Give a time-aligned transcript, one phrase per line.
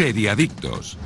[0.00, 0.96] Seriadictos.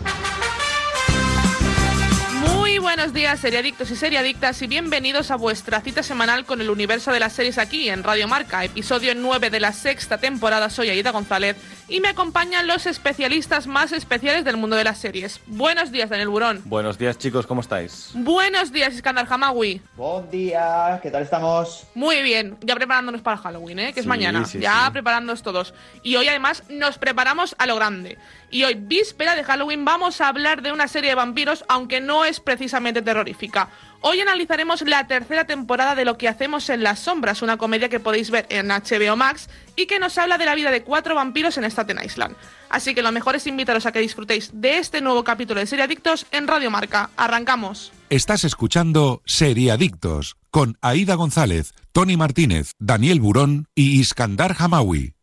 [2.47, 7.11] Muy buenos días, seriadictos y seriadictas, y bienvenidos a vuestra cita semanal con el universo
[7.11, 10.71] de las series aquí en Radio Marca, episodio 9 de la sexta temporada.
[10.71, 11.57] Soy Aida González
[11.89, 15.41] y me acompañan los especialistas más especiales del mundo de las series.
[15.47, 16.63] Buenos días, Daniel Burón.
[16.65, 18.11] Buenos días, chicos, ¿cómo estáis?
[18.15, 19.83] Buenos días, Iskandar Hamawi.
[19.97, 21.87] Buen día, ¿qué tal estamos?
[21.95, 23.93] Muy bien, ya preparándonos para Halloween, ¿eh?
[23.93, 24.45] que es mañana.
[24.45, 24.93] sí, ya sí.
[24.93, 25.75] preparándonos todos.
[26.03, 28.19] Y hoy además nos preparamos a lo grande.
[28.51, 32.25] Y hoy, víspera de Halloween, vamos a hablar de una serie de vampiros, aunque no
[32.25, 33.69] es precisamente terrorífica.
[34.07, 38.01] Hoy analizaremos la tercera temporada de Lo que hacemos en las sombras, una comedia que
[38.01, 41.57] podéis ver en HBO Max y que nos habla de la vida de cuatro vampiros
[41.57, 42.37] en Staten Island.
[42.69, 45.87] Así que lo mejor es invitaros a que disfrutéis de este nuevo capítulo de Serie
[45.87, 47.09] Adictos en Radio Marca.
[47.17, 47.93] Arrancamos.
[48.11, 55.15] Estás escuchando Seriadictos con Aida González, Tony Martínez, Daniel Burón y Iskandar Hamawi.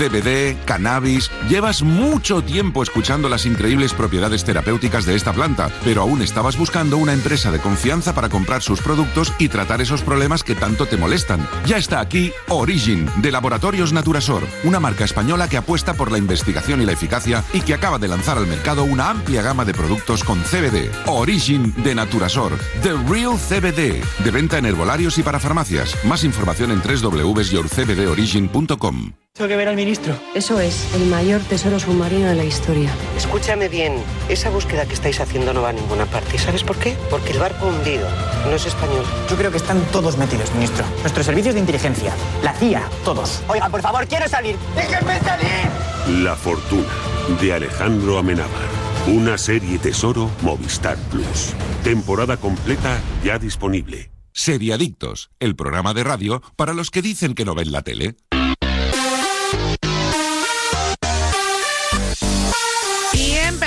[0.00, 1.30] CBD, cannabis.
[1.50, 6.96] Llevas mucho tiempo escuchando las increíbles propiedades terapéuticas de esta planta, pero aún estabas buscando
[6.96, 10.96] una empresa de confianza para comprar sus productos y tratar esos problemas que tanto te
[10.96, 11.46] molestan.
[11.66, 16.80] Ya está aquí Origin, de Laboratorios Naturasor, una marca española que apuesta por la investigación
[16.80, 20.24] y la eficacia y que acaba de lanzar al mercado una amplia gama de productos
[20.24, 20.90] con CBD.
[21.08, 25.94] Origin de Naturasor, The Real CBD, de venta en herbolarios y para farmacias.
[26.06, 29.12] Más información en www.yourcbdorigin.com.
[29.40, 30.14] Tengo que ver al ministro.
[30.34, 32.90] Eso es, el mayor tesoro submarino de la historia.
[33.16, 33.94] Escúchame bien,
[34.28, 36.36] esa búsqueda que estáis haciendo no va a ninguna parte.
[36.36, 36.94] ¿Sabes por qué?
[37.08, 38.06] Porque el barco hundido
[38.44, 39.02] no es español.
[39.30, 40.84] Yo creo que están todos metidos, ministro.
[41.00, 43.42] Nuestros servicios de inteligencia, la CIA, todos.
[43.48, 44.56] Oiga, por favor, quiero salir.
[44.76, 46.22] ¡Déjenme salir!
[46.22, 46.92] La fortuna
[47.40, 48.68] de Alejandro Amenábar.
[49.06, 51.54] Una serie tesoro Movistar Plus.
[51.82, 54.10] Temporada completa ya disponible.
[54.32, 58.16] Seriadictos, el programa de radio para los que dicen que no ven la tele.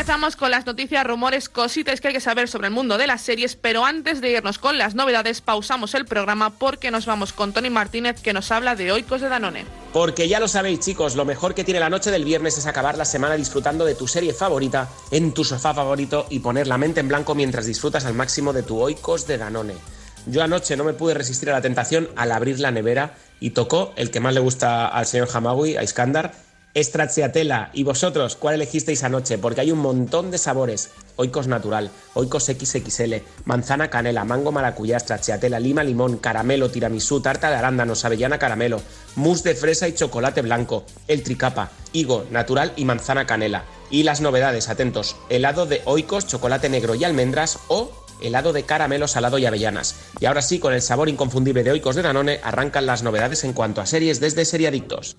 [0.04, 3.22] Empezamos con las noticias, rumores, cositas que hay que saber sobre el mundo de las
[3.22, 7.54] series, pero antes de irnos con las novedades, pausamos el programa porque nos vamos con
[7.54, 9.64] Tony Martínez que nos habla de Oikos de Danone.
[9.94, 12.98] Porque ya lo sabéis, chicos, lo mejor que tiene la noche del viernes es acabar
[12.98, 17.00] la semana disfrutando de tu serie favorita en tu sofá favorito y poner la mente
[17.00, 19.76] en blanco mientras disfrutas al máximo de tu Oikos de Danone.
[20.26, 23.94] Yo anoche no me pude resistir a la tentación al abrir la nevera y tocó
[23.96, 26.34] el que más le gusta al señor Hamawi, a Iskandar,
[26.76, 27.70] Stracciatella.
[27.74, 29.38] ¿Y vosotros cuál elegisteis anoche?
[29.38, 30.90] Porque hay un montón de sabores.
[31.16, 37.58] Oikos natural, Oikos XXL, manzana canela, mango maracuyá, stracciatella, lima limón, caramelo, tiramisú, tarta de
[37.58, 38.82] arándanos, avellana caramelo,
[39.16, 43.66] mousse de fresa y chocolate blanco, el tricapa, higo, natural y manzana canela.
[43.92, 49.08] Y las novedades, atentos, helado de Oikos, chocolate negro y almendras o helado de caramelo
[49.08, 49.96] salado y avellanas.
[50.20, 53.54] Y ahora sí, con el sabor inconfundible de Oikos de Danone, arrancan las novedades en
[53.54, 55.16] cuanto a series desde Seriadictos.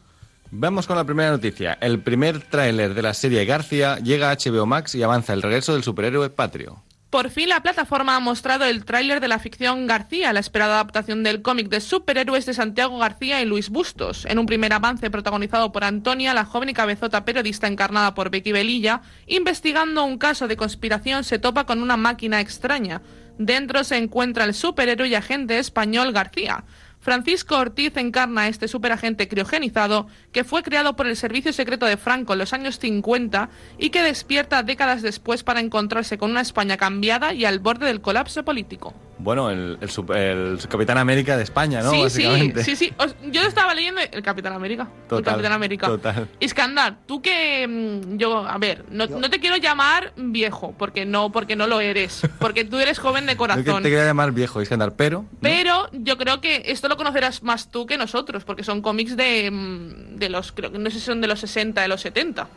[0.57, 1.77] Vamos con la primera noticia.
[1.81, 5.73] El primer tráiler de la serie García llega a HBO Max y avanza el regreso
[5.73, 6.81] del superhéroe patrio.
[7.11, 11.25] Por fin la plataforma ha mostrado el tráiler de la ficción García, la esperada adaptación
[11.25, 14.27] del cómic de superhéroes de Santiago García y Luis Bustos.
[14.27, 18.53] En un primer avance protagonizado por Antonia, la joven y cabezota periodista encarnada por Becky
[18.53, 23.03] Belilla, investigando un caso de conspiración se topa con una máquina extraña.
[23.39, 26.65] Dentro se encuentra el superhéroe y agente español García.
[27.05, 31.97] Francisco Ortiz encarna a este superagente criogenizado que fue creado por el Servicio Secreto de
[31.97, 36.77] Franco en los años 50 y que despierta décadas después para encontrarse con una España
[36.77, 38.93] cambiada y al borde del colapso político.
[39.17, 41.93] Bueno, el, el el Capitán América de España, ¿no?
[41.93, 42.65] sí, Básicamente.
[42.65, 42.95] sí, sí, sí.
[42.99, 44.89] Os- yo estaba leyendo el Capitán América.
[45.03, 45.87] el Total, Capitán América.
[45.87, 46.29] total.
[46.41, 51.31] Iskandar, tú que mm, yo, a ver, no, no te quiero llamar viejo, porque no,
[51.31, 53.83] porque no lo eres, porque tú eres joven de Yo que corazón.
[53.85, 55.23] te quería llamar viejo, Iskandar, pero...
[55.23, 55.29] ¿no?
[55.41, 59.49] Pero yo creo que esto lo conocerás más tú que nosotros, porque son cómics de,
[59.51, 62.49] mm, de los, creo que no sé si son de los 60, de los 70.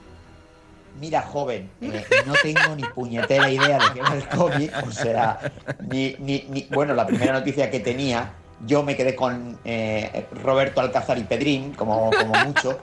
[0.99, 5.39] Mira, joven, eh, no tengo ni puñetera idea de qué va el cómic, o sea,
[5.87, 8.33] ni, ni, ni- bueno, la primera noticia que tenía,
[8.65, 12.79] yo me quedé con eh, Roberto Alcázar y Pedrín, como, como mucho,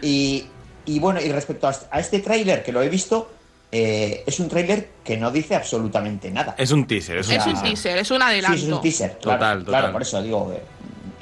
[0.00, 0.46] y,
[0.86, 3.30] y bueno, y respecto a, a este tráiler que lo he visto,
[3.70, 6.56] eh, es un tráiler que no dice absolutamente nada.
[6.58, 7.96] Es un teaser, es un Es un teaser.
[7.98, 8.56] es un Sí, adelanto.
[8.58, 9.80] es un teaser, claro, Total, total.
[9.80, 10.52] claro, por eso digo.
[10.52, 10.62] eh,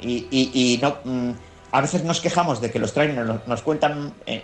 [0.01, 1.31] Y, y- y no, mm,
[1.71, 4.43] a veces nos quejamos de que los trailers nos, nos cuentan, eh,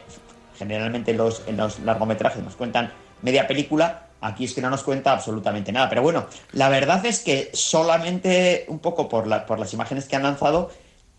[0.58, 2.92] generalmente en los, en los largometrajes nos cuentan
[3.22, 5.90] media película, aquí es que no nos cuenta absolutamente nada.
[5.90, 10.16] Pero bueno, la verdad es que solamente un poco por, la- por las imágenes que
[10.16, 10.72] han lanzado,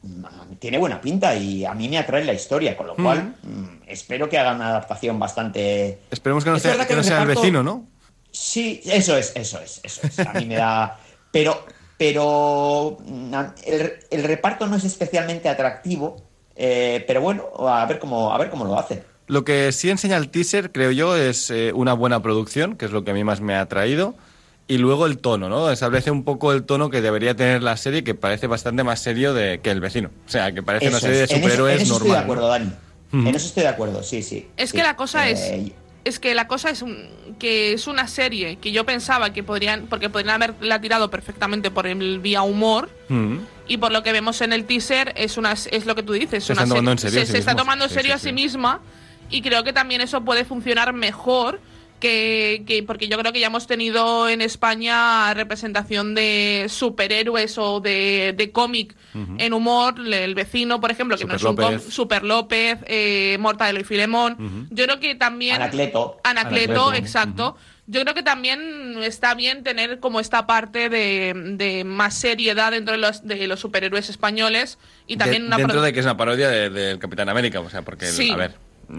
[0.03, 0.25] mm,
[0.59, 4.29] tiene buena pinta y a mí me atrae la historia, con lo cual mm, espero
[4.29, 5.99] que hagan una adaptación bastante...
[6.11, 7.87] Esperemos que no Es sea, verdad que que no el vecino, ¿no?
[8.31, 10.19] Sí, eso es, eso es, eso es.
[10.21, 10.99] A mí me da.
[11.33, 11.65] Pero,
[11.99, 13.35] pero mm,
[13.67, 16.17] el, el reparto no es especialmente atractivo.
[16.57, 19.03] eh, pero bueno, a ver cómo, a ver cómo lo hace.
[19.27, 22.93] Lo que sí enseña el teaser, creo yo, es eh, una buena producción, que es
[22.93, 24.15] lo que a mí más me ha atraído.
[24.71, 25.71] Y luego el tono, ¿no?
[25.71, 29.33] Establece un poco el tono que debería tener la serie, que parece bastante más serio
[29.35, 30.11] de, que el vecino.
[30.27, 31.29] O sea, que parece una serie es.
[31.31, 32.07] de En eso- superhéroes en eso normal.
[32.09, 32.49] Estoy de acuerdo, ¿no?
[32.49, 32.73] Dani.
[33.29, 34.49] En eso estoy de acuerdo, sí, sí.
[34.59, 34.77] Es sí.
[34.77, 35.73] que la cosa Eh, es
[36.05, 37.09] es que la cosa es un-
[37.39, 41.87] que es una serie que yo pensaba que podrían porque podrían haberla tirado perfectamente por
[41.87, 43.37] el vía humor Mm.
[43.69, 46.45] y por lo que vemos en el teaser es una es lo que tú dices
[46.45, 48.33] Se una serie- en serio a se, sí se está tomando en serio a sí.
[48.33, 48.81] misma
[49.31, 51.61] y creo que también eso puede funcionar mejor
[52.01, 57.81] que, que- porque yo creo que ya hemos tenido en España representación de superhéroes o
[57.81, 58.95] de, de cómic
[59.39, 61.93] en humor, le- el vecino, por ejemplo, que no es Super un López.
[61.93, 64.69] Super López, eh, Mortadelo y Filemón.
[64.71, 66.21] Yo creo que también Anacleto.
[66.23, 67.57] Anacleto, Anacleto, exacto.
[67.91, 72.93] Yo creo que también está bien tener como esta parte de, de más seriedad dentro
[72.93, 76.17] de los, de los superhéroes españoles y también De- una dentro de que es una
[76.19, 78.31] parodia de- del Capitán América, o sea, porque, Sí.
[78.31, 78.55] a ver,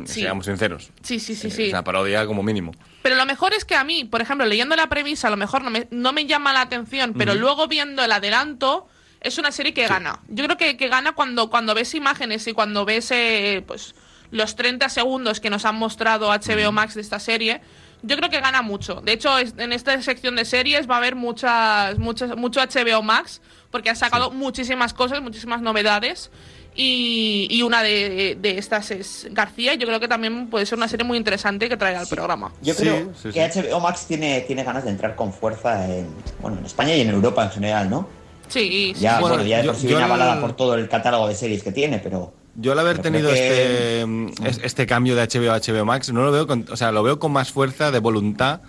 [0.05, 0.21] Sí.
[0.21, 0.91] seamos sinceros.
[1.01, 1.69] Sí, sí, sí, Es sí.
[1.69, 2.71] una parodia como mínimo.
[3.01, 5.63] Pero lo mejor es que a mí, por ejemplo, leyendo la premisa, a lo mejor
[5.63, 8.87] no me, no me llama la atención, pero luego viendo el adelanto,
[9.21, 10.19] es una serie que gana.
[10.27, 13.95] Yo creo que, que gana cuando, cuando ves imágenes y cuando ves eh, pues,
[14.31, 17.61] los 30 segundos que nos han mostrado HBO Max de esta serie.
[18.01, 19.01] Yo creo que gana mucho.
[19.01, 23.41] De hecho, en esta sección de series va a haber muchas, muchas, mucho HBO Max,
[23.71, 26.31] porque han sacado muchísimas cosas, muchísimas novedades.
[26.75, 29.73] Y, y una de, de estas es García.
[29.73, 32.51] y Yo creo que también puede ser una serie muy interesante que traerá al programa.
[32.61, 33.59] Yo creo sí, que sí.
[33.61, 36.07] HBO Max tiene, tiene ganas de entrar con fuerza en,
[36.41, 38.07] bueno, en España y en Europa en general, ¿no?
[38.47, 39.01] Sí, sí.
[39.01, 41.99] Ya, Bueno, bueno, ya yo- yo avalada por todo el catálogo de series que tiene,
[41.99, 45.85] pero Yo al haber Pero tenido que- este, es- este cambio de HBO a HBO
[45.85, 48.61] Max, no lo veo con, o sea, lo veo con más fuerza de voluntad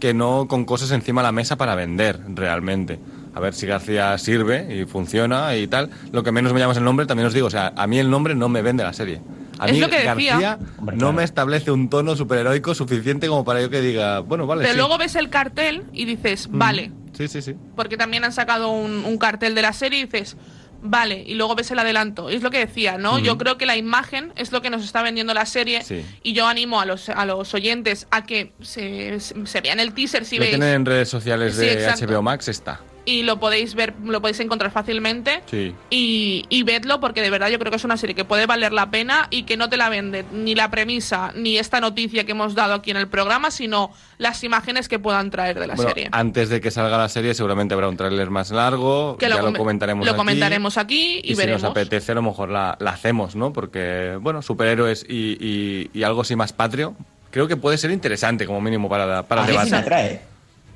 [0.00, 2.98] que no con cosas encima de la mesa para vender realmente.
[3.34, 5.90] A ver si García sirve y funciona y tal.
[6.12, 7.98] Lo que menos me llama es el nombre, también os digo, o sea, a mí
[7.98, 9.20] el nombre no me vende la serie.
[9.58, 10.14] A Es mí lo que decía.
[10.14, 11.12] García Hombre, no claro.
[11.14, 14.78] me establece un tono superheroico suficiente como para yo que diga, bueno, vale, Pero sí.
[14.78, 16.58] luego ves el cartel y dices, Mm.
[16.58, 17.54] vale, Sí, sí, sí.
[17.76, 20.36] porque también han sacado un, un cartel de la serie y dices,
[20.82, 22.28] vale, y luego ves el adelanto.
[22.28, 23.18] Es lo que decía, ¿no?
[23.18, 26.04] Yo creo que la imagen es lo que nos está vendiendo la serie Sí.
[26.22, 29.18] y yo animo a los, a los oyentes a que se,
[29.62, 31.86] vean el teaser si lo veis tienen en redes sociales de.
[31.86, 32.80] HBO Max, está.
[33.04, 35.42] Y lo podéis ver, lo podéis encontrar fácilmente.
[35.46, 35.74] Sí.
[35.90, 38.72] Y, y vedlo porque de verdad yo creo que es una serie que puede valer
[38.72, 42.32] la pena y que no te la vende ni la premisa ni esta noticia que
[42.32, 45.90] hemos dado aquí en el programa, sino las imágenes que puedan traer de la Bueno,
[45.90, 46.08] serie.
[46.12, 49.40] antes de que salga la serie seguramente habrá un tráiler más largo, Que ya lo,
[49.46, 50.18] come- comentaremos lo aquí.
[50.18, 53.52] comentaremos aquí y, Y, si nos apetece, a lo mejor la, la hacemos, ¿no?
[53.52, 56.94] Porque, bueno, superhéroes y, y- y algo así más patrio,
[57.30, 60.20] creo que puede ser interesante como mínimo para, para a mí sí me atrae.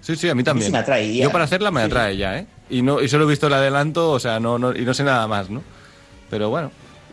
[0.06, 0.66] Sí, sí, a mí también.
[0.66, 1.86] sí me atrae, Yo para hacerla me sí.
[1.86, 2.46] atrae ya, ¿eh?
[2.70, 5.02] Y, no, y solo he visto el adelanto, o sea, no, no, y no sé
[5.02, 5.64] nada más, ¿no?
[6.30, 6.70] Pero bueno,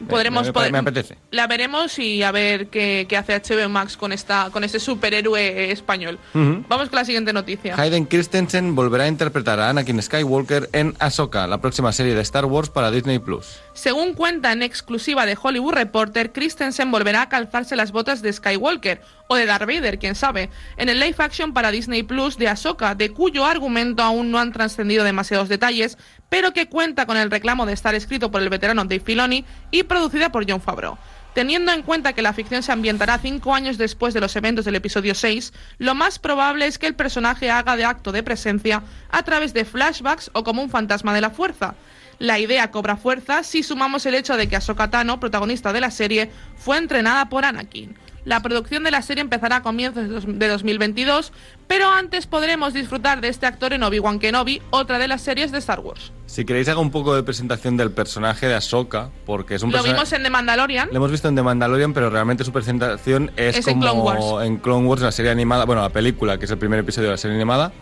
[0.10, 1.18] Podremos, me, me- poder- me apetece.
[1.32, 5.72] La veremos y a ver qué, qué hace HBO Max con esta con este superhéroe
[5.72, 6.20] español.
[6.34, 7.76] Vamos con la siguiente noticia.
[7.80, 12.46] Hayden Christensen volverá a interpretar a Anakin Skywalker en Ahsoka, la próxima serie de Star
[12.46, 13.60] Wars para Disney Plus.
[13.74, 19.02] Según cuenta en exclusiva de Hollywood Reporter, Christensen volverá a calzarse las botas de Skywalker
[19.30, 22.94] o de Darth Vader, quién sabe, en el live action para Disney Plus de Ahsoka,
[22.94, 25.98] de cuyo argumento aún no han trascendido demasiados detalles,
[26.34, 29.84] pero que cuenta con el reclamo de estar escrito por el veterano Dave Filoni y
[29.84, 30.98] producida por John Favreau.
[31.36, 34.74] Teniendo en cuenta que la ficción se ambientará cinco años después de los eventos del
[34.74, 39.22] episodio 6, lo más probable es que el personaje haga de acto de presencia a
[39.22, 41.76] través de flashbacks o como un fantasma de la fuerza.
[42.18, 45.92] La idea cobra fuerza si sumamos el hecho de que Ahsoka Tano, protagonista de la
[45.92, 47.96] serie, fue entrenada por Anakin.
[48.26, 51.34] La producción de la serie empezará a comienzos de dos- de 2022,
[51.68, 55.58] pero antes podremos disfrutar de este actor en Obi-Wan Kenobi, otra de las series de
[55.58, 56.14] Star Wars.
[56.26, 59.78] Si queréis haga un poco de presentación del personaje de Ahsoka, porque es un Lo
[59.80, 59.94] personaje...
[59.94, 60.90] vimos en The Mandalorian.
[60.92, 64.20] Lo hemos visto en The Mandalorian, pero realmente su presentación es, Es en como Clone
[64.30, 64.48] Wars.
[64.48, 67.14] en Clone Wars, la serie animada, bueno, la película, que es el primer episodio de
[67.16, 67.74] la serie animada,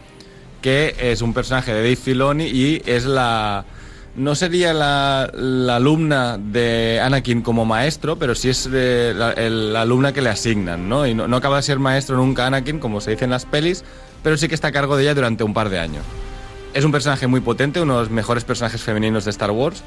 [0.62, 3.64] que es un personaje de Dave Filoni y es la...
[4.16, 5.24] No sería la,
[5.74, 11.08] alumna de Anakin como maestro, pero sí es eh, la, alumna que le asignan, ¿no?
[11.08, 13.86] Y no, no acaba de ser maestro nunca Anakin, como se dice en las pelis,
[14.22, 16.04] pero sí que está a cargo de ella durante un par de años.
[16.74, 19.84] Es un personaje muy potente, uno de los mejores personajes femeninos de Star Wars.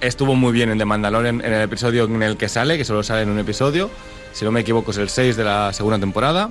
[0.00, 3.02] Estuvo muy bien en The Mandalorian en el episodio en el que sale, que solo
[3.02, 3.90] sale en un episodio.
[4.32, 6.50] Si no me equivoco, es el 6 de la segunda temporada.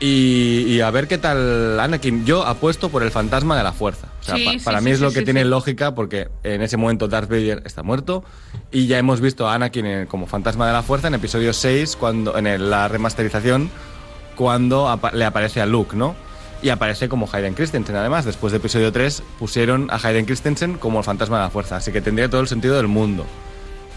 [0.00, 2.24] Y, y a ver qué tal Anakin.
[2.24, 4.06] Yo apuesto por el fantasma de la fuerza.
[4.20, 6.62] O sea, Sí, pa- sí, para sí, mí es lo que tiene lógica porque en
[6.62, 8.22] ese momento Darth Vader está muerto
[8.70, 11.96] y ya hemos visto a Anakin en- como fantasma de la fuerza en episodio 6,
[11.96, 13.70] cuando, en el- la remasterización,
[14.36, 16.14] cuando apa- le aparece a Luke, ¿no?
[16.62, 17.96] Y aparece como Hayden Christensen.
[17.96, 21.76] Además, después de episodio 3 pusieron a Hayden Christensen como el fantasma de la fuerza.
[21.76, 23.26] Así que tendría todo el sentido del mundo.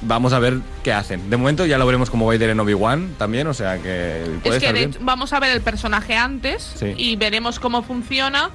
[0.02, 1.30] Vamos a ver qué hacen.
[1.30, 4.64] De momento ya lo veremos como Vader en Obi-Wan también, o sea que puede Es
[4.64, 6.94] que de hecho, vamos a ver el personaje antes Sí.
[6.98, 8.50] y veremos cómo funciona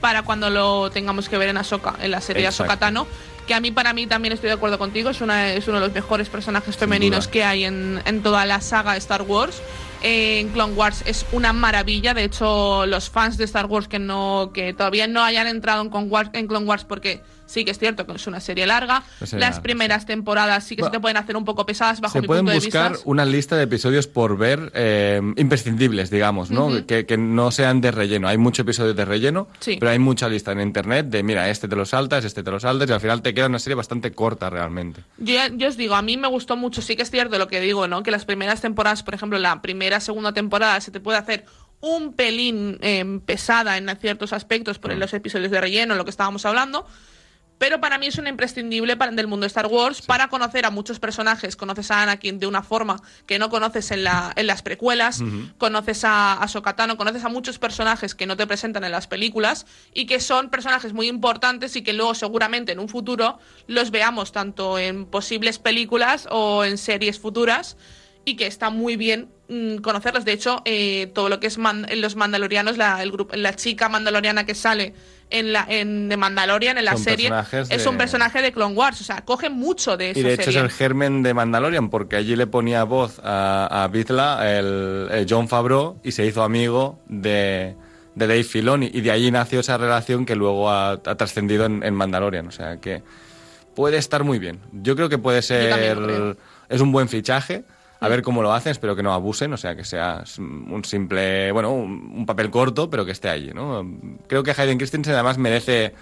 [0.00, 2.46] para cuando lo tengamos que ver en Ahsoka, en la serie.
[2.46, 3.06] Ahsoka Tano.
[3.46, 5.86] Que a mí, para mí, también estoy de acuerdo contigo, es, una, es uno de
[5.86, 9.60] los mejores personajes femeninos que hay en, en toda la saga Star Wars.
[10.04, 12.14] Eh, en Clone Wars es una maravilla.
[12.14, 15.90] De hecho, los fans de Star Wars que no que todavía no hayan entrado en
[15.90, 17.20] Clone Wars, en Clone Wars porque
[17.52, 19.02] sí que es cierto que es una serie larga.
[19.32, 22.26] Las primeras temporadas sí que se te pueden hacer un poco pesadas bajo Se mi
[22.26, 23.04] pueden punto de buscar vista.
[23.08, 26.86] una lista de episodios por ver eh, imprescindibles, digamos, ¿no?
[26.86, 28.28] Que, que no sean de relleno.
[28.28, 29.76] Hay muchos episodios de relleno, Sí.
[29.78, 32.58] pero hay mucha lista en internet de, mira, este te lo saltas, este te lo
[32.58, 35.02] saltas, y al final te queda una serie bastante corta realmente.
[35.18, 37.60] Yo, yo os digo, a mí me gustó mucho, sí que es cierto lo que
[37.60, 38.02] digo, ¿no?
[38.02, 41.44] Que las primeras temporadas, por ejemplo, la primera, segunda temporada se te puede hacer
[41.80, 46.46] un pelín eh, pesada en ciertos aspectos por los episodios de relleno, lo que estábamos
[46.46, 46.86] hablando.
[47.62, 50.70] Pero para mí es un imprescindible para, del mundo de Star Wars para conocer a
[50.70, 51.54] muchos personajes.
[51.54, 55.22] Conoces a Anakin de una forma que no conoces en, la, en las precuelas,
[55.58, 59.64] conoces a, a Sokatano, conoces a muchos personajes que no te presentan en las películas
[59.94, 63.38] y que son personajes muy importantes y que luego seguramente en un futuro
[63.68, 67.76] los veamos tanto en posibles películas o en series futuras
[68.24, 69.30] y que está muy bien
[69.82, 70.24] conocerlos.
[70.24, 73.88] De hecho, eh, todo lo que es man- los mandalorianos, la, el grupo, la chica
[73.88, 74.94] mandaloriana que sale
[75.30, 77.30] en la en The Mandalorian, en la Son serie,
[77.70, 79.00] es de- un personaje de Clone Wars.
[79.00, 80.58] O sea, coge mucho de esa Y de hecho serie.
[80.58, 85.26] es el germen de Mandalorian, porque allí le ponía voz a, a Bizla, el, el
[85.28, 87.74] John Favreau, y se hizo amigo de,
[88.14, 88.90] de Dave Filoni.
[88.92, 92.46] Y de allí nació esa relación que luego ha, ha trascendido en, en Mandalorian.
[92.48, 93.02] O sea que
[93.74, 94.60] puede estar muy bien.
[94.72, 96.36] Yo creo que puede ser.
[96.68, 97.64] Es un buen fichaje.
[98.02, 101.52] A ver cómo lo hacen, espero que no abusen, o sea, que sea un simple,
[101.52, 103.88] bueno, un, un papel corto, pero que esté allí, ¿no?
[104.26, 105.94] Creo que Hayden Christensen además merece,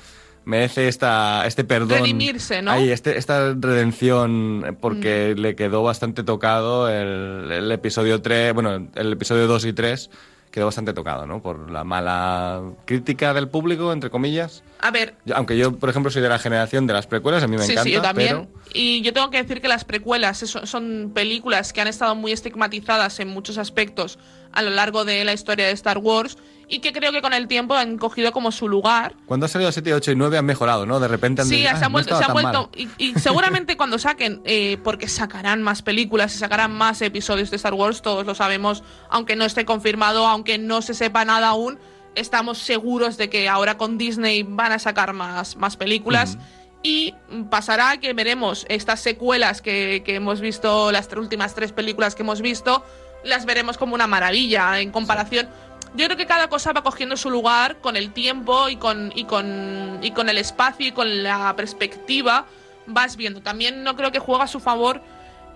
[0.45, 2.01] merece esta, este perdón.
[2.01, 2.71] Redimirse, ¿no?
[2.71, 9.13] Ahí, este, esta redención, porque le quedó bastante tocado el, el episodio 3, bueno, el
[9.13, 10.11] episodio 2 y 3
[10.51, 11.41] quedó bastante tocado, ¿no?
[11.43, 14.63] Por la mala crítica del público, entre comillas.
[14.81, 17.47] A ver, Yo- aunque yo, por ejemplo, soy de la generación de las precuelas, a
[17.47, 18.49] mí me sí, encanta, sí, yo también.
[18.49, 18.61] pero...
[18.75, 23.21] Y yo tengo que decir que las precuelas son películas que han estado muy estigmatizadas
[23.21, 24.19] en muchos aspectos
[24.53, 26.37] a lo largo de la historia de Star Wars
[26.71, 29.15] y que creo que con el tiempo han cogido como su lugar.
[29.27, 31.01] Cuando ha salido 7, 8 y 9 han mejorado, ¿no?
[31.01, 32.89] De repente han Sí, dicho, se "Ah, han vuelto, se han vuelto mal".
[32.99, 37.57] y, y seguramente cuando saquen, eh, porque sacarán más películas y sacarán más episodios de
[37.57, 41.79] Star Wars, todos lo sabemos, aunque no esté confirmado, aunque no se sepa nada aún,
[42.15, 46.39] estamos seguros de que ahora con Disney van a sacar más, más películas.
[46.83, 47.15] Y
[47.51, 52.23] pasará que veremos estas secuelas que, que hemos visto, las tres últimas tres películas que
[52.23, 52.83] hemos visto,
[53.23, 55.47] las veremos como una maravilla en comparación.
[55.95, 59.25] Yo creo que cada cosa va cogiendo su lugar con el tiempo y con, y
[59.25, 62.47] con, y con el espacio y con la perspectiva.
[62.87, 63.41] Vas viendo.
[63.43, 65.03] También no creo que juega a su favor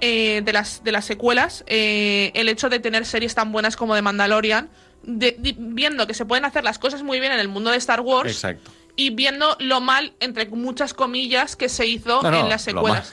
[0.01, 3.95] eh, de, las, de las secuelas eh, el hecho de tener series tan buenas como
[3.95, 4.69] de Mandalorian.
[5.05, 7.77] de- de- viendo que se pueden hacer las cosas muy bien en el mundo de
[7.77, 8.71] Star Wars Exacto.
[8.97, 13.13] y viendo lo mal, entre muchas comillas, que se hizo No, no, en las secuelas.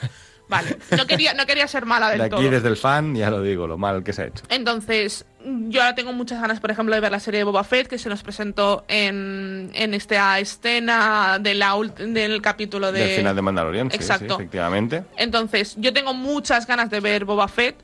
[0.52, 2.50] Vale, no quería, no quería ser mala del De aquí, todo.
[2.50, 4.44] desde el fan, ya lo digo, lo mal que se ha hecho.
[4.50, 7.88] Entonces, yo ahora tengo muchas ganas, por ejemplo, de ver la serie de Boba Fett
[7.88, 13.00] que se nos presentó en, en esta escena de la del capítulo de...
[13.00, 14.34] Del final de Mandalorian, sí, sí, Exacto.
[14.34, 15.04] efectivamente.
[15.16, 17.76] Entonces, yo tengo muchas ganas de ver Boba Fett,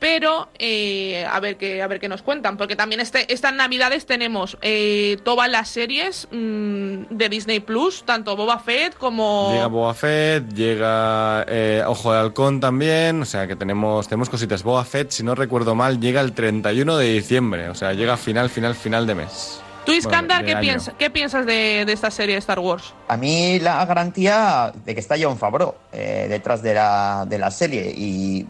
[0.00, 4.06] pero eh, a ver qué a ver qué nos cuentan, porque también este, estas navidades
[4.06, 9.94] tenemos eh, todas las series mm, de Disney Plus, tanto Boba Fett como Llega Boba
[9.94, 14.62] Fett, llega eh, Ojo de Halcón también, o sea que tenemos, tenemos cositas.
[14.62, 18.48] Boba Fett, si no recuerdo mal, llega el 31 de diciembre, o sea, llega final,
[18.50, 19.60] final, final de mes.
[19.84, 22.94] Tú, Iskandar, Bueno, ¿qué, piensa- ¿qué piensas de, de esta serie de Star Wars?
[23.08, 27.50] A mí la garantía de que está John Favreau eh, detrás de la, de la
[27.50, 28.46] serie y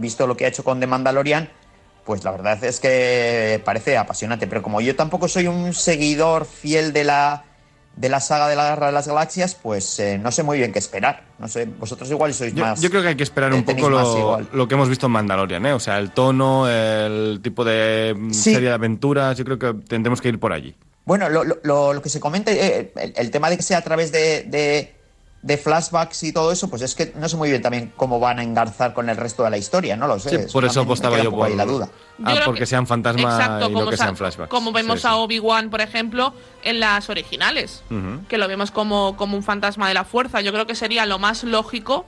[0.00, 1.48] visto lo que ha hecho con The Mandalorian,
[2.04, 4.46] pues la verdad es que parece apasionante.
[4.46, 7.44] Pero como yo tampoco soy un seguidor fiel de la,
[7.96, 10.72] de la saga de la Guerra de las Galaxias, pues eh, no sé muy bien
[10.72, 11.24] qué esperar.
[11.38, 12.80] No sé, vosotros igual sois Yo, más...
[12.80, 15.64] yo creo que hay que esperar un poco lo, lo que hemos visto en Mandalorian,
[15.66, 15.72] ¿eh?
[15.72, 18.54] O sea, el tono, el tipo de mm, Sí.
[18.54, 20.74] serie de aventuras, yo creo que tendremos que ir por allí.
[21.04, 23.78] Bueno, lo, lo- lo- lo que se comenta, eh, el, el tema de que sea
[23.78, 24.94] a través de, de-
[25.42, 28.38] de flashbacks y todo eso, pues es que no sé muy bien también cómo van
[28.38, 30.46] a engarzar con el resto de la historia, no lo sé.
[30.46, 31.88] Sí, por eso apostaba yo por ahí la duda.
[32.22, 34.50] Ah, porque que- sean fantasmas Exacto, y como, no que sean flashbacks.
[34.50, 35.08] como vemos Sí, sí.
[35.08, 37.82] a Obi-Wan, por ejemplo, en las originales,
[38.28, 40.42] que lo vemos como, como un fantasma de la fuerza.
[40.42, 42.04] Yo creo que sería lo más lógico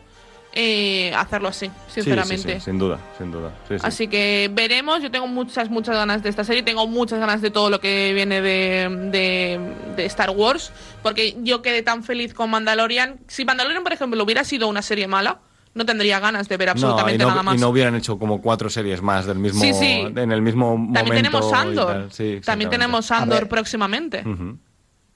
[0.55, 2.55] eh, hacerlo así, Sí, sí, sinceramente.
[2.59, 3.53] sí, sin duda, sin duda.
[3.69, 3.85] Sí, sí.
[3.87, 5.03] Así que veremos.
[5.03, 6.63] Yo tengo muchas, muchas ganas de esta serie.
[6.63, 9.61] Tengo muchas ganas de todo lo que viene de, de-
[9.97, 10.73] de Star Wars.
[11.03, 13.21] Porque yo quedé tan feliz con Mandalorian.
[13.29, 15.41] Si Mandalorian, por ejemplo, hubiera sido una serie mala,
[15.75, 17.57] no tendría ganas de ver absolutamente no, nada más.
[17.57, 20.05] y no hubieran hecho como cuatro series más del mismo, Sí, sí.
[20.15, 21.01] en el mismo momento.
[21.01, 22.09] También tenemos Andor.
[22.45, 24.23] También tenemos A Andor próximamente.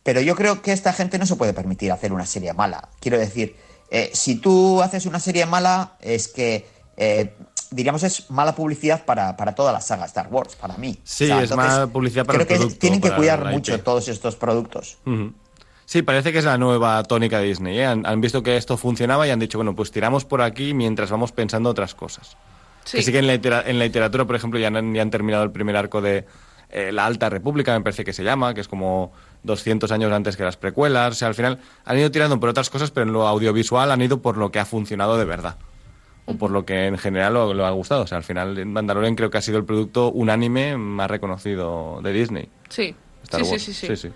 [0.02, 2.88] Pero yo creo que esta gente no se puede permitir hacer una serie mala.
[3.00, 3.56] Quiero decir,
[3.90, 6.66] eh, si tú haces una serie mala, es que,
[6.96, 7.34] eh,
[7.70, 10.98] diríamos, es mala publicidad para, para toda la saga Star Wars, para mí.
[11.04, 14.36] Sí, es mala publicidad para Creo el que producto, tienen que cuidar mucho todos estos
[14.36, 14.98] productos.
[15.84, 17.78] Sí, parece que es la nueva tónica de Disney.
[17.78, 17.86] ¿eh?
[17.86, 21.10] Han, han visto que esto funcionaba y han dicho, bueno, pues tiramos por aquí mientras
[21.10, 22.36] vamos pensando otras cosas.
[22.84, 22.96] Sí.
[22.98, 25.10] Que sí que en la, litera- en la literatura, por ejemplo, ya han, ya han
[25.10, 26.24] terminado el primer arco de
[26.70, 29.12] eh, La Alta República, me parece que se llama, que es como
[29.46, 31.12] 200 años antes que las precuelas.
[31.12, 34.02] O sea, al final han ido tirando por otras cosas, pero en lo audiovisual han
[34.02, 35.56] ido por lo que ha funcionado de verdad.
[36.26, 38.02] O por lo que en general lo, lo ha gustado.
[38.02, 42.12] O sea, al final Mandalorian creo que ha sido el producto unánime más reconocido de
[42.12, 42.48] Disney.
[42.68, 42.94] Sí.
[43.30, 43.62] Sí, Wars.
[43.62, 44.10] sí, sí, sí.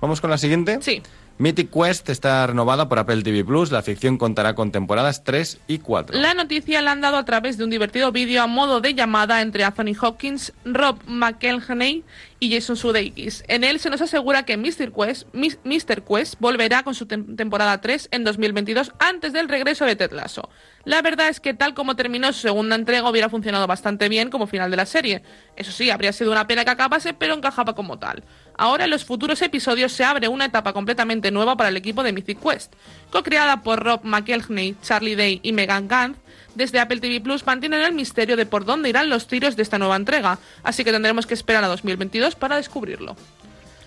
[0.00, 0.78] Vamos con la siguiente.
[0.82, 1.02] Sí.
[1.38, 3.72] Mythic Quest está renovada por Apple TV Plus.
[3.72, 6.16] La ficción contará con temporadas 3 y 4.
[6.20, 9.40] La noticia la han dado a través de un divertido vídeo a modo de llamada
[9.40, 12.04] entre Anthony Hopkins, Rob McElhenney
[12.38, 13.42] y Jason Sudeikis.
[13.48, 14.92] En él se nos asegura que Mr.
[14.92, 20.48] Quest, volverá con su tem- temporada 3 en 2022 antes del regreso de Ted Lasso.
[20.84, 24.46] La verdad es que tal como terminó su segunda entrega hubiera funcionado bastante bien como
[24.48, 25.22] final de la serie.
[25.56, 28.24] Eso sí, habría sido una pena que acabase, pero encajaba como tal.
[28.56, 32.12] Ahora en los futuros episodios se abre una etapa completamente nueva para el equipo de
[32.12, 32.72] Mythic Quest.
[33.10, 36.18] Co-creada por Rob McElhenney, Charlie Day y Megan Gantz,
[36.54, 39.78] desde Apple TV Plus mantienen el misterio de por dónde irán los tiros de esta
[39.78, 43.16] nueva entrega, así que tendremos que esperar a 2022 para descubrirlo.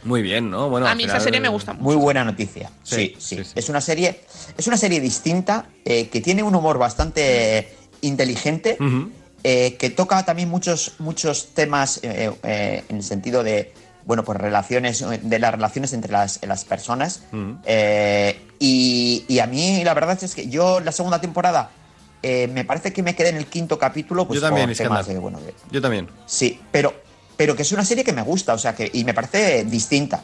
[0.04, 0.70] Muy bien, ¿no?
[0.70, 1.84] Bueno, a mí final- esa serie me gusta mucho.
[1.84, 2.72] Muy buena noticia.
[2.84, 3.36] Sí, Sí, sí.
[3.38, 3.52] sí, sí.
[3.56, 4.22] Es una serie,
[4.58, 8.78] es una serie distinta eh, que tiene un humor bastante inteligente,
[9.44, 13.74] eh, que toca también muchos, muchos temas eh, eh, en el sentido de
[14.06, 17.24] bueno, pues relaciones, de las relaciones entre las, las personas.
[17.34, 17.58] Ujú.
[17.66, 21.72] Eh, y, y a mí la verdad es que yo la segunda temporada
[22.24, 25.08] eh, me parece que me quedé en el quinto capítulo, pues Yo también, por temas
[25.08, 26.08] de, bueno, de- Yo también.
[26.26, 26.94] sí, pero,
[27.38, 30.24] pero que es una serie que me gusta, o sea que, y me parece distinta.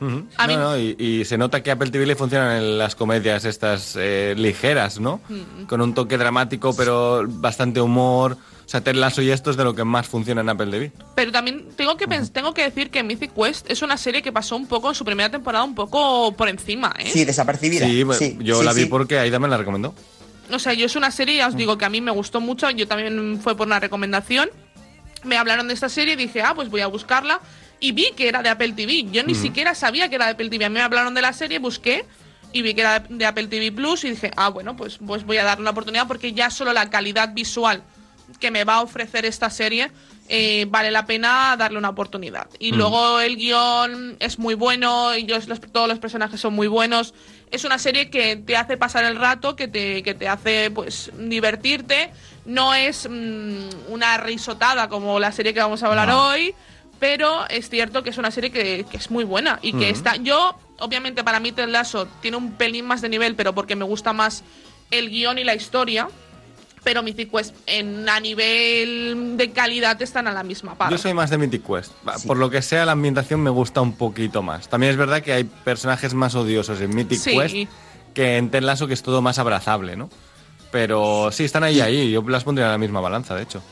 [0.00, 0.24] Ujú.
[0.38, 2.94] A No, mí- no, y, y se nota que Apple TV le funcionan en las
[2.94, 5.20] comedias estas eh, ligeras, ¿no?
[5.28, 5.64] Mm.
[5.66, 8.38] Con un toque dramático, pero bastante humor.
[8.70, 10.92] O sea, Ted Lasso y esto es de lo que más funciona en Apple TV.
[11.16, 14.30] Pero también tengo que, pens- tengo que decir que Mythic Quest es una serie que
[14.30, 17.10] pasó un poco en su primera temporada, un poco por encima, ¿eh?
[17.12, 17.84] Sí, desapercibida.
[17.86, 18.86] Sí, Sí, yo sí, la vi sí.
[18.88, 19.92] porque Aida me la recomendó.
[20.52, 22.70] O sea, yo es una serie, ya os digo que a mí me gustó mucho,
[22.70, 24.48] yo también fue por una recomendación.
[25.24, 27.40] Me hablaron de esta serie y dije, ah, pues voy a buscarla.
[27.80, 29.02] Y vi que era de Apple TV.
[29.10, 30.66] Yo ni siquiera sabía que era de Apple TV.
[30.66, 32.04] A mí me hablaron de la serie, busqué
[32.52, 35.38] y vi que era de Apple TV Plus y dije, ah, bueno, pues, pues voy
[35.38, 37.82] a darle una oportunidad porque ya solo la calidad visual
[38.38, 39.90] que me va a ofrecer esta serie
[40.32, 42.48] eh, vale la pena darle una oportunidad.
[42.60, 47.14] Y luego el guion es muy bueno, y los- todos los personajes son muy buenos.
[47.50, 51.10] Es una serie que te hace pasar el rato, que te, que te hace pues
[51.18, 52.12] divertirte.
[52.44, 56.28] No es mm, una risotada como la serie que vamos a hablar No.
[56.28, 56.54] hoy,
[57.00, 60.14] pero es cierto que es una serie que, que es muy buena y que está.
[60.14, 63.84] Yo, obviamente, para mí Ted Lasso tiene un pelín más de nivel, pero porque me
[63.84, 64.44] gusta más
[64.92, 66.08] el guion y la historia.
[66.82, 70.90] Pero Mythic Quest en, a nivel de calidad están a la misma par.
[70.90, 71.92] Yo soy más de Mythic Quest.
[72.16, 72.26] Sí.
[72.26, 74.68] Por lo que sea, la ambientación me gusta un poquito más.
[74.68, 77.30] También es verdad que hay personajes más odiosos en Mythic Sí.
[77.38, 77.70] Quest
[78.14, 80.08] que en Ted Lasso, que es todo más abrazable, ¿no?
[80.70, 82.10] Pero sí, están ahí, ahí.
[82.10, 83.62] Yo las pondría en la misma balanza, de hecho.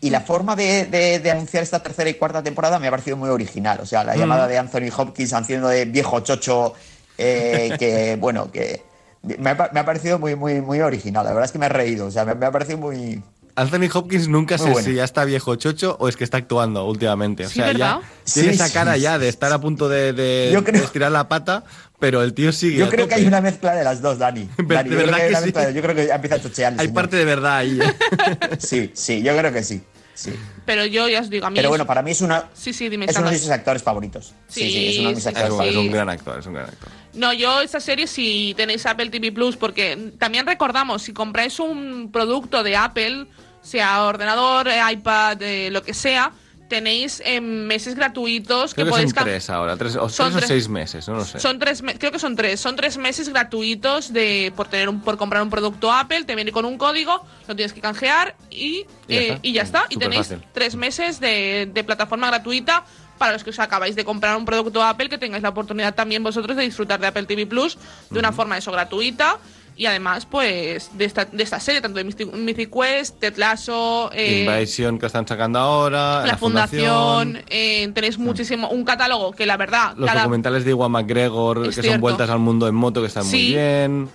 [0.00, 3.16] Y la forma de, de- de anunciar esta tercera y cuarta temporada me ha parecido
[3.16, 3.80] muy original.
[3.82, 6.72] O sea, la llamada de Anthony Hopkins haciendo de viejo chocho,
[7.18, 8.82] eh, que bueno, que
[9.22, 11.24] me ha, me ha parecido muy, muy, muy original.
[11.24, 12.06] La verdad es que me he reído.
[12.06, 13.22] O sea, me, me ha parecido muy.
[13.56, 14.88] Anthony Hopkins nunca Muy sé bueno.
[14.88, 17.44] si ya está viejo chocho o es que está actuando últimamente.
[17.44, 17.98] O Sí, sea, ¿verdad?
[18.00, 20.50] ya tiene Sí, esa sí, cara sí, ya de sí, estar a punto de, de-
[20.52, 21.64] Yo creo- de estirar la pata,
[21.98, 22.78] pero el tío sigue.
[22.78, 24.48] Yo a creo que hay una mezcla de las dos, Dani.
[24.56, 25.44] De Dani, yo, verdad creo que que una sí.
[25.46, 26.72] mezcla de- yo creo que ya empieza a chochear.
[26.74, 26.94] Hay señor.
[26.94, 27.80] parte de verdad ahí.
[27.82, 28.56] ¿eh?
[28.58, 29.82] Sí, sí, yo creo que sí.
[30.22, 30.32] Sí.
[30.66, 31.56] Pero yo ya os digo, a mí.
[31.56, 32.48] Pero es- bueno, para mí es una.
[32.54, 34.34] Sí, sí, dime, Es uno de mis actores favoritos.
[34.48, 36.54] Sí, sí, Sí, es uno de mis actores un, es un gran actor, es un
[36.54, 36.88] gran actor.
[37.14, 42.10] No, yo esta serie si tenéis Apple TV Plus, porque también recordamos, si compráis un
[42.12, 43.26] producto de Apple,
[43.62, 46.32] sea ordenador, iPad, eh, lo que sea,
[46.70, 50.36] tenéis eh, meses gratuitos Creo que que podéis son tres ahora, tres, o, Son tres
[50.36, 50.48] o tres.
[50.48, 51.38] seis meses, no lo sé.
[51.38, 55.18] Son tres, creo que son tres, son tres meses gratuitos de por tener un, por
[55.18, 59.14] comprar un producto Apple, te viene con un código, lo tienes que canjear y, Y
[59.14, 59.38] ya eh, está.
[59.42, 59.86] y ya está.
[59.90, 60.46] Y tenéis fácil.
[60.54, 62.84] tres meses de, de plataforma gratuita
[63.18, 66.22] para los que os acabáis de comprar un producto Apple, que tengáis la oportunidad también
[66.22, 67.76] vosotros de disfrutar de Apple TV Plus
[68.08, 69.38] de una forma eso gratuita.
[69.80, 74.10] Y además, pues, de esta, de esta serie, tanto de Mythic, Mythic Quest, Ted Lasso,
[74.12, 79.56] eh, Invasion que están sacando ahora, la, Fundación, eh, tenéis muchísimo, un catálogo que la
[79.56, 81.92] verdad, los cada, documentales de Iwan McGregor Es que cierto.
[81.92, 84.10] son vueltas al mundo en moto que están muy bien.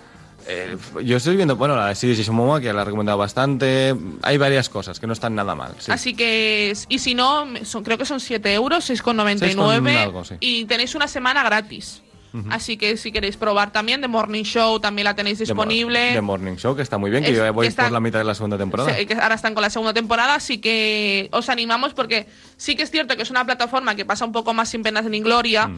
[0.46, 3.92] Eh, yo estoy viendo, bueno, la serie Momoa, que la he recomendado bastante.
[4.22, 5.74] Hay varias cosas que no están nada mal.
[5.80, 5.90] sí.
[5.90, 10.24] Así que, y si no, son, creo que son 7 euros, 6,99 Seis con algo,
[10.24, 10.36] sí.
[10.38, 12.02] y tenéis una semana gratis.
[12.50, 16.12] Así que si queréis probar también, The Morning Show también la tenéis disponible.
[16.12, 18.00] The Morning Show, que está muy bien, que Es- yo ya voy que por la
[18.00, 18.94] mitad de la segunda temporada.
[18.94, 22.90] Que ahora están con la segunda temporada, así que os animamos porque sí que es
[22.90, 25.70] cierto que es una plataforma que pasa un poco más sin penas ni gloria,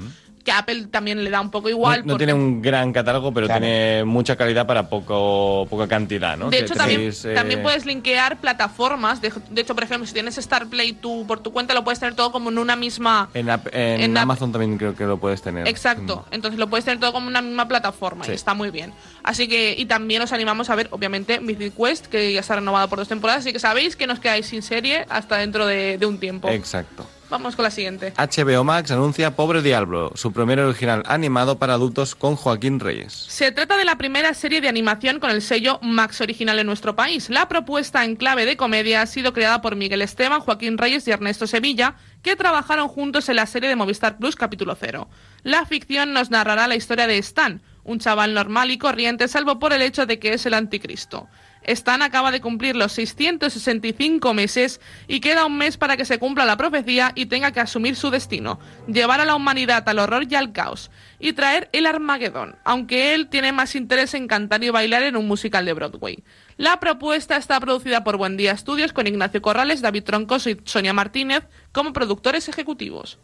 [0.48, 2.00] que Apple también le da un poco igual.
[2.00, 3.60] no, no porque- tiene un gran catálogo, pero Claro.
[3.60, 6.48] tiene mucha calidad para poco poca cantidad, ¿no?
[6.48, 9.20] De hecho, también, tenéis, eh, también puedes linkear plataformas.
[9.20, 12.14] De, de hecho, por ejemplo, si tienes StarPlay tú, por tu cuenta, lo puedes tener
[12.14, 13.28] todo como en una misma.
[13.34, 15.68] En, app- en en app- Amazon también creo que lo puedes tener.
[15.68, 16.24] Exacto.
[16.30, 18.30] Entonces lo puedes tener todo como una misma plataforma Sí.
[18.32, 18.92] y está muy bien.
[19.22, 22.88] Así que, y también os animamos a ver, obviamente, Mythic Quest, que ya está renovado
[22.88, 26.06] por dos temporadas, así que sabéis que nos quedáis sin serie hasta dentro de, de
[26.06, 26.48] un tiempo.
[26.48, 27.06] Exacto.
[27.30, 28.14] Vamos con la siguiente.
[28.16, 33.12] HBO Max anuncia Pobre Diablo, su primer original animado para adultos con Joaquín Reyes.
[33.12, 36.96] Se trata de la primera serie de animación con el sello Max original en nuestro
[36.96, 37.28] país.
[37.28, 41.10] La propuesta en clave de comedia ha sido creada por Miguel Esteban, Joaquín Reyes y
[41.10, 45.08] Ernesto Sevilla, que trabajaron juntos en la serie de Movistar Plus capítulo 0.
[45.42, 49.74] La ficción nos narrará la historia de Stan, un chaval normal y corriente salvo por
[49.74, 51.28] el hecho de que es el anticristo.
[51.72, 56.44] Stan acaba de cumplir los 665 meses y queda un mes para que se cumpla
[56.44, 60.34] la profecía y tenga que asumir su destino, llevar a la humanidad al horror y
[60.34, 65.02] al caos, y traer el Armagedón, aunque él tiene más interés en cantar y bailar
[65.02, 66.22] en un musical de Broadway.
[66.56, 70.92] La propuesta está producida por Buen Día Estudios con Ignacio Corrales, David Troncoso y Sonia
[70.92, 73.18] Martínez como productores ejecutivos.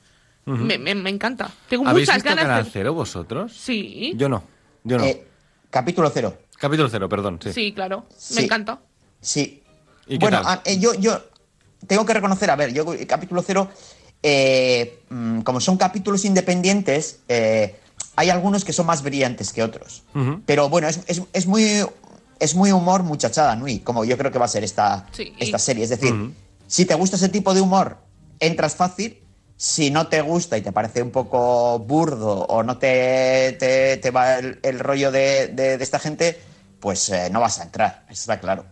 [0.45, 1.51] me, me- me encanta.
[1.69, 2.71] Tengo ¿Habéis muchas visto ganas Canal de...
[2.71, 3.53] Cero vosotros?
[3.53, 4.45] Sí, Yo no.
[4.85, 5.05] Yo no.
[5.05, 5.25] Eh,
[5.71, 6.39] capítulo cero.
[6.65, 7.39] Capítulo cero, perdón.
[7.43, 7.53] Sí.
[7.53, 8.07] sí, claro.
[8.17, 8.35] Sí.
[8.37, 8.81] Me encanta.
[9.21, 9.63] Sí.
[10.07, 10.53] ¿Y qué bueno, tal?
[10.59, 11.21] a- eh, yo, yo
[11.87, 13.69] tengo que reconocer, a ver, yo eh, capítulo cero,
[14.23, 17.77] eh, mm, como son capítulos independientes, eh,
[18.17, 20.05] hay algunos que son más brillantes que otros.
[20.47, 21.85] Pero bueno, es, es- es muy
[22.41, 25.35] es muy humor muchachada, Nui, como yo creo que va a ser esta, Sí.
[25.39, 25.85] esta serie.
[25.85, 26.15] Es decir,
[26.67, 27.99] si te gusta ese tipo de humor,
[28.41, 29.21] entras fácil.
[29.57, 34.11] Si no te gusta y te parece un poco burdo o no te, te, te
[34.11, 36.41] va el, el rollo de, de- de esta gente,
[36.85, 38.67] pues eh, no vas a entrar, eso está claro.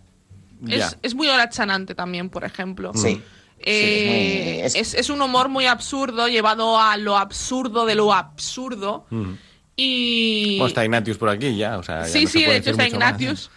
[0.68, 2.92] Es, es muy horachanante también, por ejemplo.
[2.94, 3.22] Sí.
[3.58, 7.94] Eh, Sí, es muy- es, es un humor muy absurdo, llevado a lo absurdo de
[7.94, 9.06] lo absurdo.
[9.10, 9.38] Ujú.
[9.76, 10.58] Y.
[10.58, 12.58] Bueno, está Ignatius por aquí ya, o sea, ya sí, no se sí, puede de
[12.60, 12.86] hecho está.
[12.86, 13.50] Ignatius.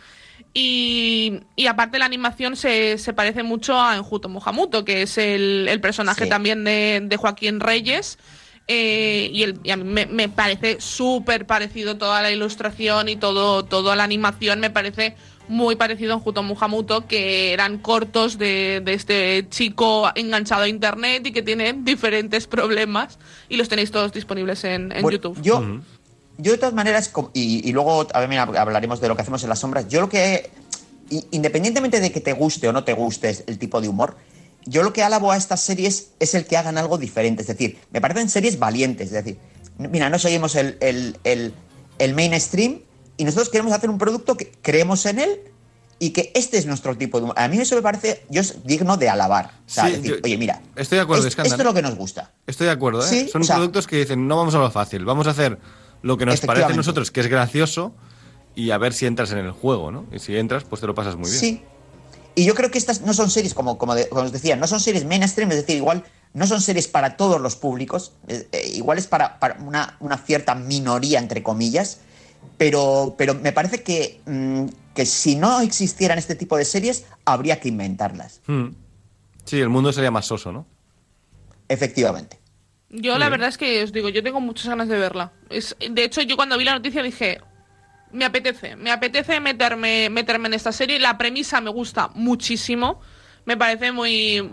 [0.54, 5.68] Y, y aparte la animación se, se parece mucho a Enjuto Mohamuto, que es el,
[5.70, 6.30] el personaje Sí.
[6.30, 8.18] también de, de Joaquín Reyes.
[8.67, 13.15] Eh, y, el- y a mí me, me parece súper parecido toda la ilustración y
[13.15, 14.60] todo, toda la animación.
[14.60, 15.15] Me parece
[15.47, 21.28] muy parecido a Enjuto Mohamuto, que eran cortos de, de este chico enganchado a internet
[21.28, 23.19] y que tiene diferentes problemas.
[23.49, 25.39] Y los tenéis todos disponibles en, en Bueno, YouTube.
[25.43, 25.63] Yo,
[26.39, 29.49] yo de todas maneras, y, y luego también hab- hablaremos de lo que hacemos en
[29.49, 30.49] las sombras, yo lo que,
[31.12, 34.17] i- independientemente de que te guste o no te guste el tipo de humor,
[34.65, 37.41] yo lo que alabo a estas series es el que hagan algo diferente.
[37.43, 39.08] Es decir, me parecen series valientes.
[39.08, 39.38] Es decir,
[39.78, 41.54] mira, no seguimos el, el, el,
[41.99, 42.80] el mainstream
[43.17, 45.39] y nosotros queremos hacer un producto que creemos en él
[45.97, 47.39] y que este es nuestro tipo de humor.
[47.39, 49.51] A mí eso me parece yo, es digno de alabar.
[49.65, 51.82] O sea, Sí, decir, yo- oye, mira, estoy de acuerdo, es- esto es lo que
[51.82, 52.34] nos gusta.
[52.47, 53.08] Estoy de acuerdo, ¿eh?
[53.08, 55.58] Sí, Son o sea- productos que dicen, no vamos a lo fácil, vamos a hacer
[56.01, 57.93] lo que nos parece a nosotros que es gracioso
[58.56, 60.06] y a ver si entras en el juego, ¿no?
[60.12, 61.39] Y si entras, pues te lo pasas muy bien.
[61.39, 61.62] Sí.
[62.36, 64.67] Y yo creo que estas no son series, como, como, de- como os decía, no
[64.67, 68.71] son series mainstream, es decir, igual no son series para todos los públicos, eh, eh,
[68.76, 72.00] igual es para, para una, una cierta minoría, entre comillas,
[72.58, 77.60] pero, pero me parece que, mm, que si no existieran este tipo de series, habría
[77.60, 78.69] que inventarlas, Hmm.
[79.45, 80.65] Sí, el mundo sería más soso, ¿no?
[81.69, 82.39] efectivamente.
[82.89, 85.34] Yo la verdad es que os digo, yo tengo muchas ganas de verla.
[85.50, 87.41] Es, de hecho, yo cuando vi la noticia dije,
[88.12, 91.00] me apetece, me apetece meterme, meterme en esta serie.
[91.00, 93.02] La premisa me gusta muchísimo.
[93.46, 94.50] Me parece muy...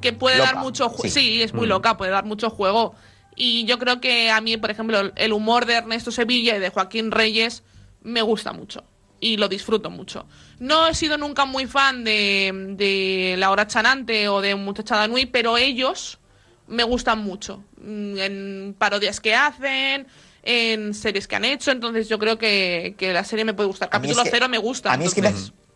[0.00, 0.90] que puede Loca, dar mucho...
[0.90, 1.10] ju- sí.
[1.10, 1.42] Sí.
[1.42, 1.70] es muy Mm.
[1.70, 2.94] loca, puede dar mucho juego.
[3.34, 6.70] Y yo creo que a mí, por ejemplo, el humor de Ernesto Sevilla y de
[6.70, 7.62] Joaquín Reyes
[8.02, 8.84] me gusta mucho.
[9.20, 10.26] Y lo disfruto mucho.
[10.58, 15.24] No he sido nunca muy fan de, de La Hora Chanante o de Muchachada Nui,
[15.26, 16.18] pero ellos
[16.66, 17.64] me gustan mucho.
[17.80, 20.06] Mm, En parodias que hacen,
[20.46, 21.70] en series que han hecho.
[21.70, 23.90] Entonces yo creo que, que la serie me puede gustar.
[23.90, 24.92] Capítulo es que- cero me gusta.
[24.92, 25.66] A mí es que me entonces- hace,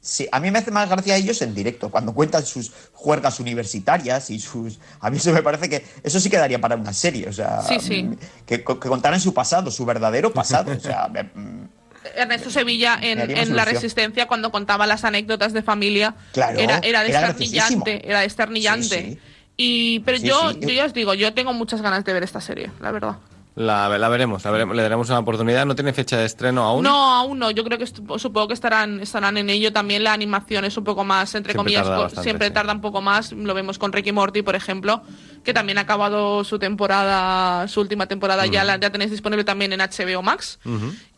[0.00, 4.30] sí, a mí me hace más gracia ellos en directo, cuando cuentan sus juergas universitarias
[4.30, 4.78] y sus...
[5.00, 7.62] A mí eso me parece que eso sí quedaría para una serie, o sea...
[7.62, 8.02] Sí, sí.
[8.04, 11.08] mm, Que, que contaran su pasado, su verdadero pasado, o sea...
[11.08, 11.68] me- mm,
[12.14, 13.64] Ernesto Sevilla en, La.
[13.64, 19.02] Resistencia cuando contaba las anécdotas de familia Claro, era, era desternillante, era desternillante.
[19.02, 19.18] Sí, sí.
[19.56, 20.60] Y pero Sí, yo, sí.
[20.62, 23.16] yo ya os digo, yo tengo muchas ganas de ver esta serie, la verdad.
[23.58, 25.66] La, la veremos, la veremos, le daremos una oportunidad.
[25.66, 26.84] ¿No tiene fecha de estreno aún?
[26.84, 27.50] No, aún no.
[27.50, 29.72] Yo creo que supongo que estarán, estarán en ello.
[29.72, 32.52] También la animación es un poco más, entre Siempre comillas, tarda co- bastante, siempre sí.
[32.54, 33.32] tarda un poco más.
[33.32, 35.02] Lo vemos con Ricky Morty, por ejemplo,
[35.42, 38.46] que también ha acabado su temporada, su última temporada.
[38.46, 40.60] ya, la, ya tenéis disponible también en HBO Max.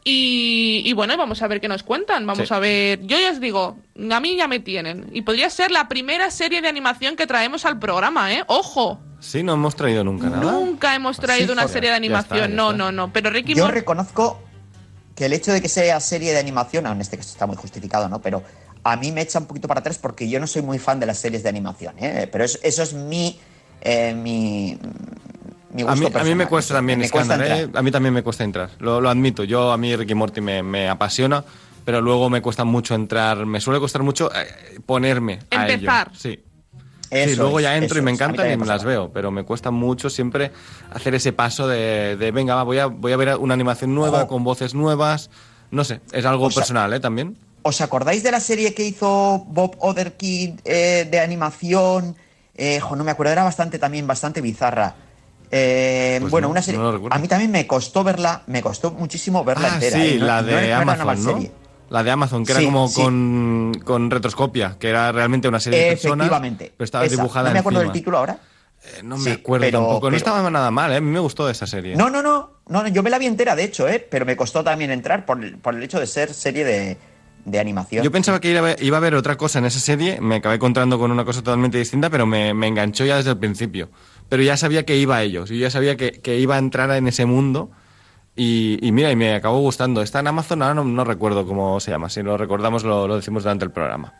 [0.05, 2.27] Y, y bueno, vamos a ver qué nos cuentan.
[2.27, 2.55] Vamos Sí.
[2.55, 3.01] a ver.
[3.07, 3.77] Yo ya os digo,
[4.11, 5.11] a mí ya me tienen.
[5.13, 8.43] Y podría ser la primera serie de animación que traemos al programa, ¿eh?
[8.47, 8.99] ¡Ojo!
[9.21, 10.53] Sí, no hemos traído nunca nada.
[10.53, 12.51] Nunca hemos traído Sí, una joder, serie de ya está, animación.
[12.51, 12.79] ya no, está.
[12.79, 13.13] no, no.
[13.13, 14.41] Pero Ricky Yo reconozco
[15.15, 18.09] que el hecho de que sea serie de animación, en este caso está muy justificado,
[18.09, 18.23] ¿no?
[18.23, 18.43] Pero
[18.83, 21.05] a mí me echa un poquito para atrás porque yo no soy muy fan de
[21.05, 22.27] las series de animación, ¿eh?
[22.33, 23.39] Pero es- eso es mi,
[23.83, 24.79] eh, mi,
[25.73, 26.37] mi A gusto mí, a mí personal.
[26.37, 27.69] me cuesta también Me cuesta ¿eh?
[27.75, 28.71] A mí también me cuesta entrar.
[28.79, 29.45] Lo, lo admito.
[29.45, 31.45] Yo, a mí Ricky Morty me, me apasiona,
[31.85, 33.47] pero luego me cuesta mucho entrar.
[33.47, 35.75] Me suele costar mucho eh, ponerme a ello.
[35.75, 36.11] Empezar.
[36.17, 36.39] Sí.
[37.11, 38.11] Eso sí, luego es, ya entro y me.
[38.11, 40.53] A mí encantan y me las veo, pero me cuesta mucho siempre
[40.93, 44.19] hacer ese paso de, de, venga, va, voy a, voy a ver una animación nueva,
[44.19, 44.29] Ojo.
[44.29, 45.29] con voces nuevas.
[45.73, 47.01] No sé, es algo O sea- personal, ¿eh?
[47.01, 47.37] También.
[47.63, 52.17] ¿Os acordáis de la serie que hizo Bob Otherkid eh, de animación?
[52.55, 54.95] Eh, jo, no me acuerdo, era bastante también, bastante bizarra.
[55.51, 56.79] Eh, Pues bueno, no, una serie.
[56.81, 59.97] no a mí también me costó verla, me costó muchísimo verla Ah, entera.
[60.01, 60.17] sí, ¿eh?
[60.21, 61.41] No- la de Amazon, ¿no?
[61.89, 63.03] La de Amazon, que era como sí.
[63.03, 66.27] con, con retroscopia, que era realmente una serie de personas.
[66.27, 66.73] Efectivamente.
[66.77, 67.17] Pero estaba esa.
[67.17, 67.93] dibujada No me acuerdo encima.
[67.93, 68.39] del título ahora.
[68.85, 70.11] Eh, no me Sí, acuerdo pero- tampoco.
[70.11, 70.97] No estaba nada mal, ¿eh?
[70.97, 71.97] A mí me gustó esa serie.
[71.97, 74.07] No, no, no, no, no, yo me la vi entera, de hecho, ¿eh?
[74.09, 76.97] pero me costó también entrar por el, por el hecho de ser serie de,
[77.45, 78.05] de animación.
[78.05, 80.37] Yo pensaba que iba a, ver, iba a haber otra cosa en esa serie, me
[80.37, 83.91] acabé encontrando con una cosa totalmente distinta, pero me, me enganchó ya desde el principio.
[84.31, 86.91] Pero ya sabía que iba a ellos, yo ya sabía que, que iba a entrar
[86.93, 87.71] en ese mundo
[88.35, 90.01] y, y mira, y me acabó gustando.
[90.01, 93.17] Está en Amazon, ahora no, no recuerdo cómo se llama, si lo recordamos lo, lo
[93.17, 94.15] decimos durante el programa.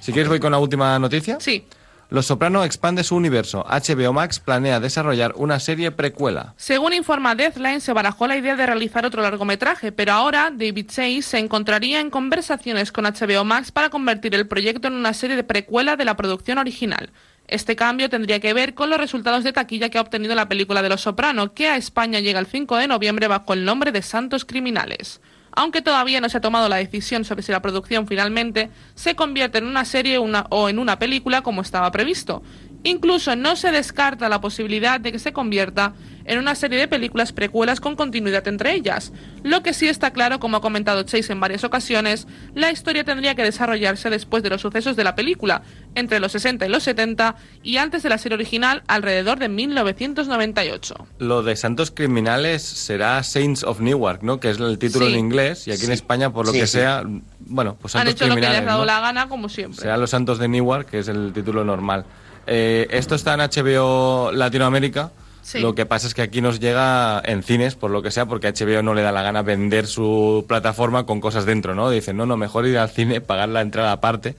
[0.00, 1.36] Si quieres voy con la última noticia.
[1.38, 1.66] Sí.
[2.12, 3.64] Los Soprano expande su universo.
[3.66, 6.52] HBO Max planea desarrollar una serie precuela.
[6.58, 11.22] Según informa Deathline, se barajó la idea de realizar otro largometraje, pero ahora David Chase
[11.22, 15.44] se encontraría en conversaciones con HBO Max para convertir el proyecto en una serie de
[15.44, 17.10] precuela de la producción original.
[17.52, 20.80] Este cambio tendría que ver con los resultados de taquilla que ha obtenido la película
[20.80, 24.00] de Los Soprano, que a España llega el 5 de noviembre bajo el nombre de
[24.00, 25.20] Santos Criminales.
[25.54, 29.58] Aunque todavía no se ha tomado la decisión sobre si la producción finalmente se convierte
[29.58, 32.42] en una serie o en una película como estaba previsto.
[32.84, 35.92] Incluso no se descarta la posibilidad de que se convierta
[36.24, 39.12] en una serie de películas precuelas con continuidad entre ellas.
[39.42, 43.34] Lo que sí está claro, como ha comentado Chase en varias ocasiones, la historia tendría
[43.34, 45.62] que desarrollarse después de los sucesos de la película,
[45.96, 50.94] entre los 60 y los 70, y antes de la serie original, alrededor de 1998.
[51.18, 54.38] Lo de Santos Criminales será Saints of Newark, ¿no?
[54.40, 55.12] Que es el título Sí.
[55.14, 55.92] en inglés y aquí en.
[55.92, 56.78] España, por lo Sí, que sí.
[56.78, 57.02] sea,
[57.40, 58.86] bueno, pues Han Santos hecho lo que les Criminales, ha dado ¿no?
[58.86, 59.80] la gana, como siempre.
[59.80, 62.04] Serán los Santos de Newark, que es el título normal.
[62.46, 65.10] Eh, esto está en HBO Latinoamérica.
[65.42, 65.58] Sí.
[65.58, 68.52] Lo que pasa es que aquí nos llega en cines, por lo que sea, porque
[68.52, 71.90] HBO no le da la gana vender su plataforma con cosas dentro, ¿no?
[71.90, 74.36] Dicen, no, no, mejor ir al cine, pagar la entrada aparte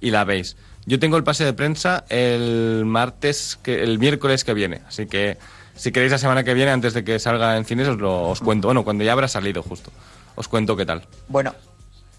[0.00, 0.56] y la veis.
[0.86, 5.36] Yo tengo el pase de prensa el martes, que, el miércoles que viene, así que
[5.74, 8.40] si queréis la semana que viene, antes de que salga en cines, os lo os
[8.40, 8.68] cuento.
[8.68, 9.90] Bueno, cuando ya habrá salido justo.
[10.36, 11.06] Os cuento qué tal.
[11.28, 11.54] Bueno,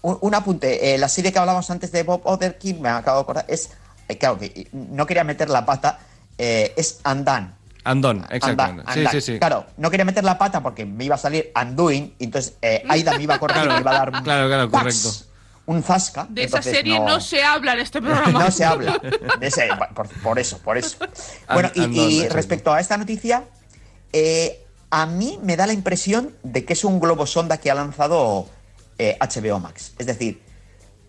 [0.02, 0.94] un, un apunte.
[0.94, 3.70] eh, la serie que hablábamos antes de Bob Otherkid, me acabo de acordar, es.
[4.08, 5.98] Eh, claro, que no quería meter la pata,
[6.38, 7.54] eh, es Andan.
[7.84, 8.92] Andón, Anda- exactamente.
[8.92, 9.12] Sí, Andan.
[9.12, 9.38] sí, sí.
[9.38, 12.84] Claro, no quería meter la pata porque me iba a salir Undoing, y entonces eh,
[12.88, 14.82] Aida me iba a cortar y me iba a dar un, Claro, claro, ¡pax!
[15.02, 15.26] correcto.
[15.66, 16.26] un zasca.
[16.28, 17.20] De esa entonces serie no...
[17.20, 18.38] se habla en este programa.
[18.44, 18.98] No se habla.
[19.40, 20.98] De ese- por, por eso, por eso.
[21.52, 22.34] Bueno, y, Andón, y exacto.
[22.34, 23.44] respecto a esta noticia,
[24.12, 27.74] eh, a mí me da la impresión de que es un globo sonda que ha
[27.74, 28.48] lanzado
[28.98, 29.92] eh, HBO Max.
[29.98, 30.42] Es decir,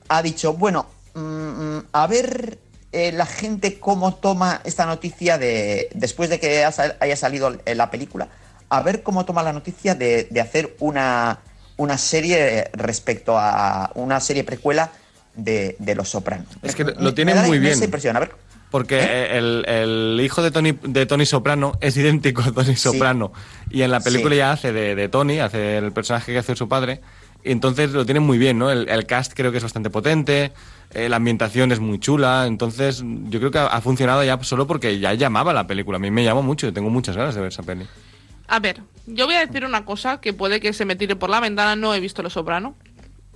[0.07, 2.59] ha dicho, bueno, mm, mm, a ver
[2.91, 7.91] eh, la gente cómo toma esta noticia de después de que haya salido eh, la
[7.91, 8.27] película,
[8.69, 11.39] a ver cómo toma la noticia de, de hacer una,
[11.77, 14.91] una serie respecto a una serie precuela
[15.35, 16.47] de, de Los Sopranos.
[16.63, 17.81] Es que Me- lo me tienen da la muy bien.
[17.83, 18.15] impresión.
[18.17, 18.31] A ver,
[18.71, 23.31] Porque eh, el, el hijo de Tony, de Tony Soprano es idéntico a Tony Soprano.
[23.69, 24.37] Y en la película Sí.
[24.39, 27.01] ya hace de, de Tony, hace el personaje que hace su padre.
[27.43, 28.69] Y entonces lo tienen muy bien, ¿no?
[28.69, 30.51] El, el cast creo que es bastante potente,
[30.91, 32.45] eh, la ambientación es muy chula.
[32.47, 35.97] Entonces yo creo que ha, ha funcionado ya solo porque ya llamaba la película.
[35.97, 37.85] A mí me llamó mucho y tengo muchas ganas de ver esa peli.
[38.47, 41.29] A ver, yo voy a decir una cosa que puede que se me tire por
[41.29, 41.75] la ventana.
[41.75, 42.75] No he visto Los Soprano.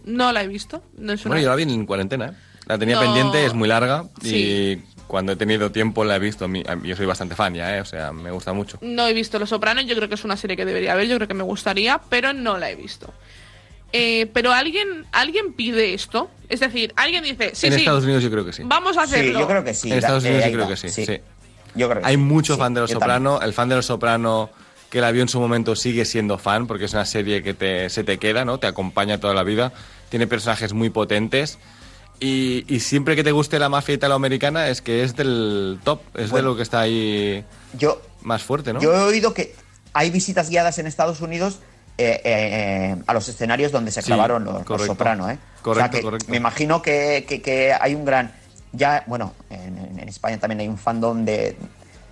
[0.06, 0.84] No la he visto.
[0.98, 1.36] No es una...
[1.36, 2.34] Bueno, yo la vi en cuarentena, ¿eh?
[2.66, 3.02] La tenía No.
[3.02, 4.36] pendiente, es muy larga Sí.
[4.36, 6.48] y cuando he tenido tiempo la he visto.
[6.84, 7.82] Yo soy bastante fan ya, ¿eh?
[7.82, 8.80] O sea, me gusta mucho.
[8.82, 11.16] No he visto Los Sopranos, yo creo que es una serie que debería ver, yo
[11.18, 13.14] creo que me gustaría, pero no la he visto.
[13.96, 18.24] Eh, pero alguien, alguien pide esto, es decir, alguien dice, sí, en sí, Estados Unidos
[18.24, 18.64] yo creo que sí.
[18.66, 19.40] vamos a sí, hacerlo.
[19.40, 19.92] yo creo que sí.
[19.92, 21.20] En Estados eh, Unidos yo creo que sí, sí.
[21.76, 22.22] Yo creo que Hay sí.
[22.22, 23.40] mucho Sí, fan de Los Soprano.
[23.42, 24.50] El fan de Los Soprano
[24.90, 27.90] que la vio en su momento sigue siendo fan, porque es una serie que te,
[27.90, 28.60] se te queda, ¿no?
[28.60, 29.74] Te acompaña toda la vida.
[30.10, 31.58] Tiene personajes muy potentes.
[32.20, 36.32] Y, y siempre que te guste la mafia italoamericana es que es del top, es
[36.32, 37.44] de lo que está ahí
[37.78, 38.80] Yo, más fuerte, ¿no?
[38.80, 39.56] yo he oído que
[39.94, 41.60] hay visitas guiadas en Estados Unidos
[41.98, 44.94] eh, eh, a los escenarios donde se Sí, grabaron los, los correcto.
[44.94, 45.38] Soprano, ¿eh?
[45.62, 46.26] Correcto, o sea que correcto.
[46.32, 48.32] me imagino que, que- que hay un gran.
[48.72, 51.56] Ya, bueno, en, España también hay un fandom de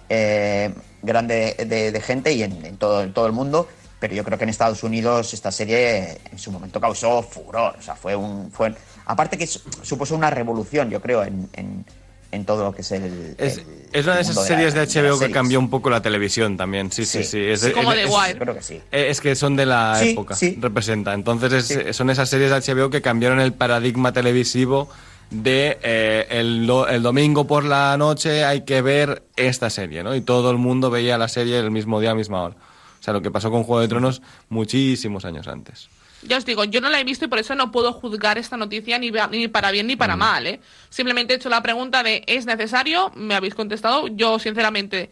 [0.10, 3.68] eh, grande de, de gente y en, en todo, en todo el mundo.
[4.00, 7.76] Pero yo creo que en Estados Unidos esta serie en su momento causó furor.
[7.78, 8.52] O sea, fue un.
[8.52, 8.74] Fue,
[9.06, 11.86] aparte que su- supuso una revolución, yo creo, en, en-
[12.32, 13.36] en todo lo que es el.
[13.38, 15.34] Es, el- es una de esas series de, la- HBO que series.
[15.34, 17.30] cambió un poco la televisión también, sí, sí, sí.
[17.32, 17.40] Sí.
[17.40, 18.40] Es, de- Como es- Wire.
[18.40, 18.76] Creo que sí.
[18.92, 20.58] Eh, Es que son de la Sí, época, sí.
[20.62, 21.14] representa.
[21.14, 21.94] Entonces es- Sí.
[21.94, 24.90] son esas series de HBO que cambiaron el paradigma televisivo
[25.30, 30.14] de eh, el, el domingo por la noche hay que ver esta serie, ¿no?
[30.16, 32.56] Y todo el mundo veía la serie el mismo día, a misma hora.
[33.00, 35.90] O sea, lo que pasó con Juego de Tronos muchísimos años antes.
[36.24, 38.56] Ya os digo, yo no la he visto y por eso no puedo juzgar esta
[38.58, 39.98] noticia ni, ni para bien ni Mm.
[39.98, 40.60] para mal, ¿eh?
[40.90, 43.12] Simplemente he hecho la pregunta de ¿es necesario?
[43.16, 44.08] Me habéis contestado.
[44.08, 45.10] Yo, sinceramente,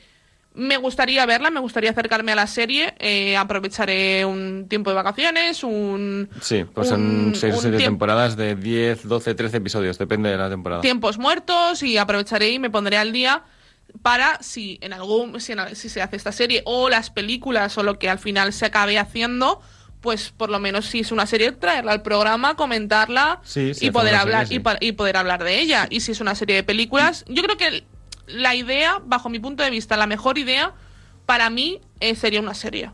[0.53, 2.93] me gustaría verla, me gustaría acercarme a la serie.
[2.99, 6.29] eh, aprovecharé un tiempo de vacaciones, un...
[6.41, 10.49] Sí, pues son seis o siete temporadas de 10, 12, 13 episodios, depende de la
[10.49, 10.81] temporada.
[10.81, 13.43] tiempos muertos y aprovecharé y me pondré al día
[14.03, 17.83] para si en algún si, en- si se hace esta serie o las películas o
[17.83, 19.61] lo que al final se acabe haciendo
[20.01, 23.91] pues por lo menos si es una serie traerla al programa comentarla Sí, sí, y
[23.91, 24.63] poder hablar serie, y, sí.
[24.63, 27.57] pa- y poder hablar de ella y si es una serie de películas yo creo
[27.57, 27.83] que
[28.27, 30.73] la idea bajo mi punto de vista la mejor idea
[31.25, 32.91] para mí eh, sería una serie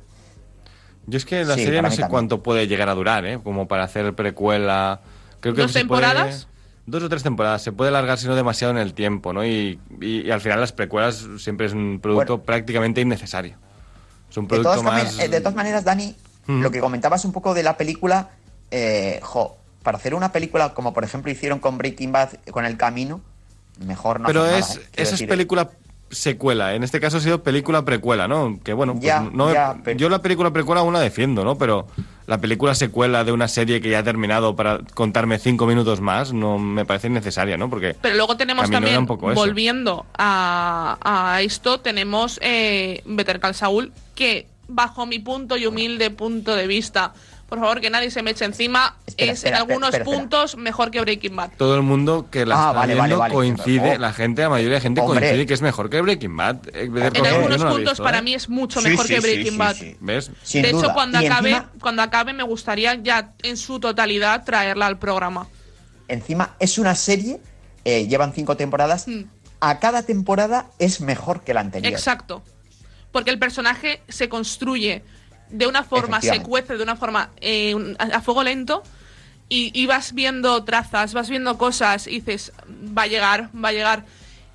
[1.05, 2.09] Yo es que la Sí, serie no sé también.
[2.11, 3.39] cuánto puede llegar a durar, ¿eh?
[3.43, 5.01] Como para hacer precuela.
[5.39, 6.47] Creo que ¿Dos se puede- temporadas?
[6.87, 7.61] Dos o tres temporadas.
[7.61, 9.45] Se puede alargar, si no demasiado, en el tiempo, ¿no?
[9.45, 12.43] Y, y- y al final las precuelas siempre es un producto Bueno.
[12.45, 13.55] prácticamente innecesario.
[14.31, 14.93] Es un De producto todas, más...
[15.03, 16.15] maneras- eh, de todas maneras, Dani,
[16.47, 16.61] Mm.
[16.61, 18.29] lo que comentabas un poco de la película,
[18.71, 22.77] eh, jo, para hacer una película como por ejemplo hicieron con Breaking Bad, con El
[22.77, 23.21] Camino,
[23.85, 24.89] mejor no Pero hacer es, nada, ¿eh?
[24.97, 25.69] Eso es película
[26.11, 26.75] secuela.
[26.75, 28.59] En este caso ha sido película precuela, ¿no?
[28.63, 31.57] Que bueno, pues Ya, no ya, pero- yo la película precuela aún la defiendo, ¿no?
[31.57, 31.87] Pero
[32.27, 36.31] la película secuela de una serie que ya ha terminado para contarme cinco minutos más
[36.31, 37.69] no me parece innecesaria, ¿no?
[37.69, 43.55] Porque Pero luego tenemos también, un poco volviendo a, a esto, tenemos eh, Better Call
[43.55, 47.13] Saul, que bajo mi punto y humilde punto de vista,
[47.47, 50.19] por favor que nadie se me eche encima, Espera, es espera, en algunos espera, espera.
[50.19, 51.51] puntos mejor que Breaking Bad.
[51.57, 53.33] todo el mundo que la Ah, está vale, viendo vale, vale.
[53.33, 53.99] coincide, Oh.
[53.99, 55.19] la gente, la mayoría de gente Hombre.
[55.19, 56.55] coincide que es mejor que Breaking Bad.
[56.73, 58.21] Eh, En algunos no puntos visto, para ¿eh?
[58.23, 59.75] mí es mucho Sí, mejor sí, que Breaking sí, Bad.
[59.75, 59.97] sí.
[59.99, 60.31] ¿Ves?
[60.41, 64.87] Sin de hecho, cuando acabe, encima- cuando acabe me gustaría ya en su totalidad traerla
[64.87, 65.47] al programa.
[66.07, 67.39] Encima es una serie,
[67.83, 69.21] eh, llevan cinco temporadas, Mm.
[69.59, 71.91] a cada temporada es mejor que la anterior.
[71.93, 72.41] Exacto.
[73.15, 75.01] Porque el personaje se construye
[75.49, 78.83] de una forma, se cuece de una forma eh, a, fuego lento
[79.47, 83.71] y, y vas viendo trazas, vas viendo cosas y dices, va a llegar, va a
[83.71, 84.05] llegar.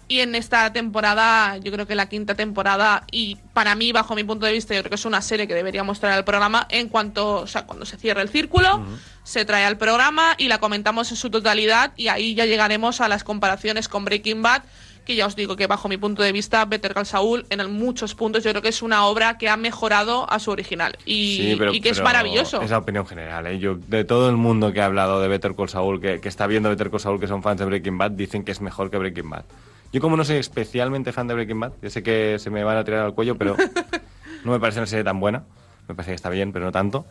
[0.09, 4.25] Y en esta temporada, yo creo que la quinta temporada, y para mí, bajo mi
[4.25, 6.90] punto de vista, yo creo que es una serie que debería mostrar al programa en
[6.90, 8.85] cuanto, o sea, cuando se cierre el círculo,
[9.25, 13.09] se trae al programa y la comentamos en su totalidad y ahí ya llegaremos a
[13.09, 14.64] las comparaciones con Breaking Bad,
[15.11, 18.14] que ya os digo que bajo mi punto de vista, Better Call Saul, en muchos
[18.14, 21.57] puntos, yo creo que es una obra que ha mejorado a su original y, Sí,
[21.59, 22.62] pero- y que es maravilloso.
[22.62, 23.46] Es la opinión general.
[23.49, 23.59] ¿eh?
[23.59, 26.46] Yo, de todo el mundo que ha hablado de Better Call Saul, que, que está
[26.46, 28.99] viendo Better Call Saul, que son fans de Breaking Bad, dicen que es mejor que
[28.99, 29.44] Breaking Bad.
[29.92, 32.77] Yo como no soy especialmente fan de Breaking Bad, yo sé que se me van
[32.77, 33.57] a tirar al cuello, pero
[34.44, 35.42] no me parece una serie tan buena.
[35.88, 37.05] Me parece que está bien, pero no tanto.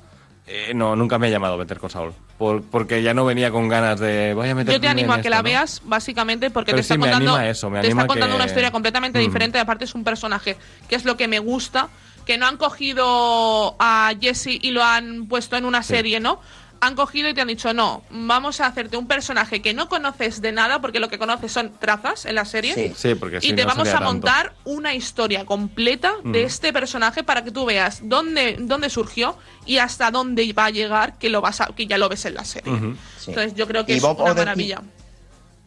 [0.52, 2.14] Eh, no, nunca me ha llamado Better Call Saul.
[2.40, 4.34] Por- porque ya no venía con ganas de...
[4.34, 5.44] Voy a meterme Yo te animo a que esto", la ¿no?
[5.44, 8.46] veas, básicamente, porque Pero te está sí, contando, eso, me te está contando que- una
[8.48, 9.22] historia completamente Mm.
[9.22, 9.60] diferente.
[9.60, 10.58] Aparte, es un personaje
[10.88, 11.90] que es lo que me gusta,
[12.26, 15.90] que no han cogido a Jesse y lo han puesto en una Sí.
[15.90, 16.42] serie, ¿no?
[16.82, 20.42] Han cogido y te han dicho, no, vamos a hacerte un personaje que no conoces
[20.42, 22.74] de nada, porque lo que conoces son trazas en la serie.
[22.74, 22.94] Sí.
[22.96, 24.14] Sí, porque si y te no vamos sería a tanto.
[24.14, 26.46] montar una historia completa de Mm.
[26.46, 31.18] este personaje para que tú veas dónde, dónde surgió y hasta dónde va a llegar,
[31.18, 32.72] que lo vas a, que ya lo ves en la serie.
[33.18, 33.32] Sí.
[33.32, 34.82] Entonces yo creo que Y es Bob una maravilla.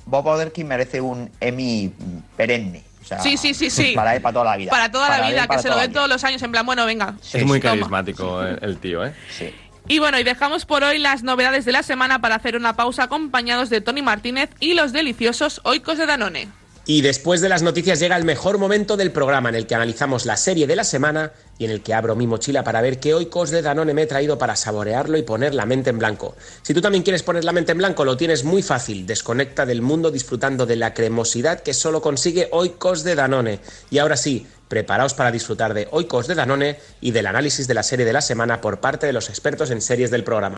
[0.06, 1.92] Bob Odenkirk merece un Emmy
[2.36, 2.84] perenne.
[3.02, 3.92] O sea, Sí, sí, sí, sí.
[3.94, 4.70] Para él, para toda la vida.
[4.70, 6.86] Para toda la él, vida, que se lo la todos los años, en plan, bueno,
[6.86, 7.14] venga.
[7.32, 7.72] Es muy toma.
[7.74, 9.12] carismático el, el tío, ¿eh?
[9.36, 9.52] Sí.
[9.88, 13.04] Y bueno, y dejamos por hoy las novedades de la semana para hacer una pausa
[13.04, 16.48] acompañados de Tony Martínez y los deliciosos oicos de Danone.
[16.84, 20.26] Y después de las noticias llega el mejor momento del programa en el que analizamos
[20.26, 23.14] la serie de la semana y en el que abro mi mochila para ver qué
[23.14, 26.34] oicos de Danone me he traído para saborearlo y poner la mente en blanco.
[26.62, 29.06] Si tú también quieres poner la mente en blanco, lo tienes muy fácil.
[29.06, 33.60] Desconecta del mundo disfrutando de la cremosidad que solo consigue oicos de Danone.
[33.90, 37.82] Y ahora sí, Preparaos para disfrutar de Oikos de Danone y del análisis de la
[37.82, 40.56] serie de la semana por parte de los expertos en series del programa.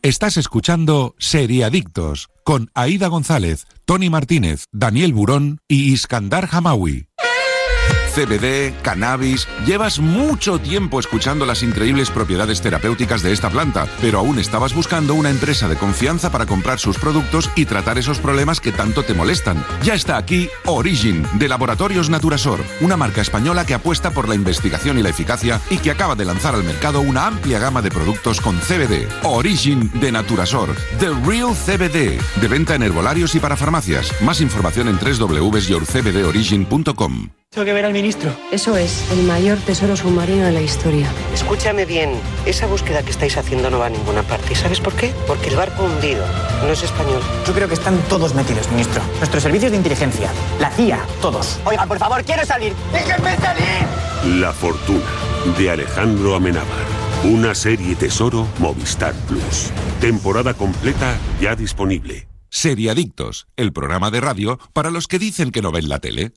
[0.00, 7.08] Estás escuchando Seriadictos con Aida González, Tony Martínez, Daniel Burón y Iskandar Hamawi.
[8.14, 9.48] CBD, cannabis.
[9.66, 15.14] Llevas mucho tiempo escuchando las increíbles propiedades terapéuticas de esta planta, pero aún estabas buscando
[15.14, 19.14] una empresa de confianza para comprar sus productos y tratar esos problemas que tanto te
[19.14, 19.64] molestan.
[19.82, 24.98] Ya está aquí Origin, de Laboratorios Naturasor, una marca española que apuesta por la investigación
[24.98, 28.40] y la eficacia y que acaba de lanzar al mercado una amplia gama de productos
[28.40, 29.06] con CBD.
[29.22, 34.12] Origin de Naturasor, The Real CBD, de venta en herbolarios y para farmacias.
[34.22, 37.41] Más información en www.yourcbdorigin.com.
[37.52, 38.34] Tengo que ver al ministro.
[38.50, 41.06] Eso es, el mayor tesoro submarino de la historia.
[41.34, 44.54] Escúchame bien, esa búsqueda que estáis haciendo no va a ninguna parte.
[44.54, 45.12] ¿Y sabes por qué?
[45.26, 46.24] Porque el barco hundido
[46.62, 47.20] no es español.
[47.46, 49.02] Yo creo que están todos metidos, ministro.
[49.18, 51.60] Nuestros servicios de inteligencia, la CIA, todos.
[51.66, 52.72] Oiga, por favor, quiero salir.
[52.90, 54.40] ¡Déjenme salir!
[54.40, 55.04] La fortuna
[55.58, 56.86] de Alejandro Amenábar.
[57.22, 59.70] Una serie tesoro Movistar Plus.
[60.00, 62.28] Temporada completa ya disponible.
[62.48, 66.32] Seriadictos, el programa de radio para los que dicen que no ven la tele.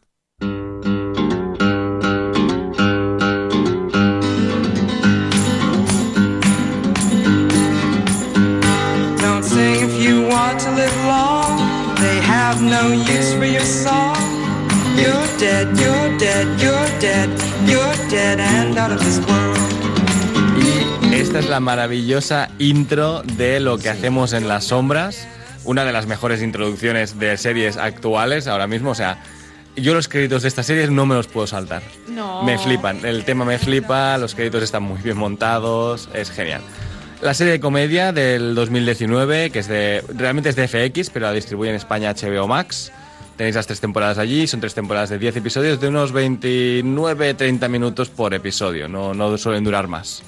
[12.61, 14.15] No use for your song.
[14.95, 17.29] You're dead, you're dead, you're dead,
[17.65, 19.57] you're dead and out of this world.
[21.11, 25.27] Y esta es la maravillosa intro de lo que hacemos en las sombras.
[25.65, 28.91] Una de las mejores introducciones de series actuales ahora mismo.
[28.91, 29.21] O sea,
[29.75, 31.83] yo los créditos de esta serie no me los puedo saltar.
[32.07, 32.43] No.
[32.43, 33.05] Me flipan.
[33.05, 36.61] El tema me flipa, los créditos están muy bien montados, es genial.
[37.22, 40.03] La serie de comedia del 2019, que es de.
[40.16, 42.91] Realmente es de FX, pero la distribuye en España HBO Max.
[43.38, 48.09] Tenéis las tres temporadas allí, son tres temporadas de 10 episodios de unos 29-30 minutos
[48.09, 50.24] por episodio, no, no suelen durar más.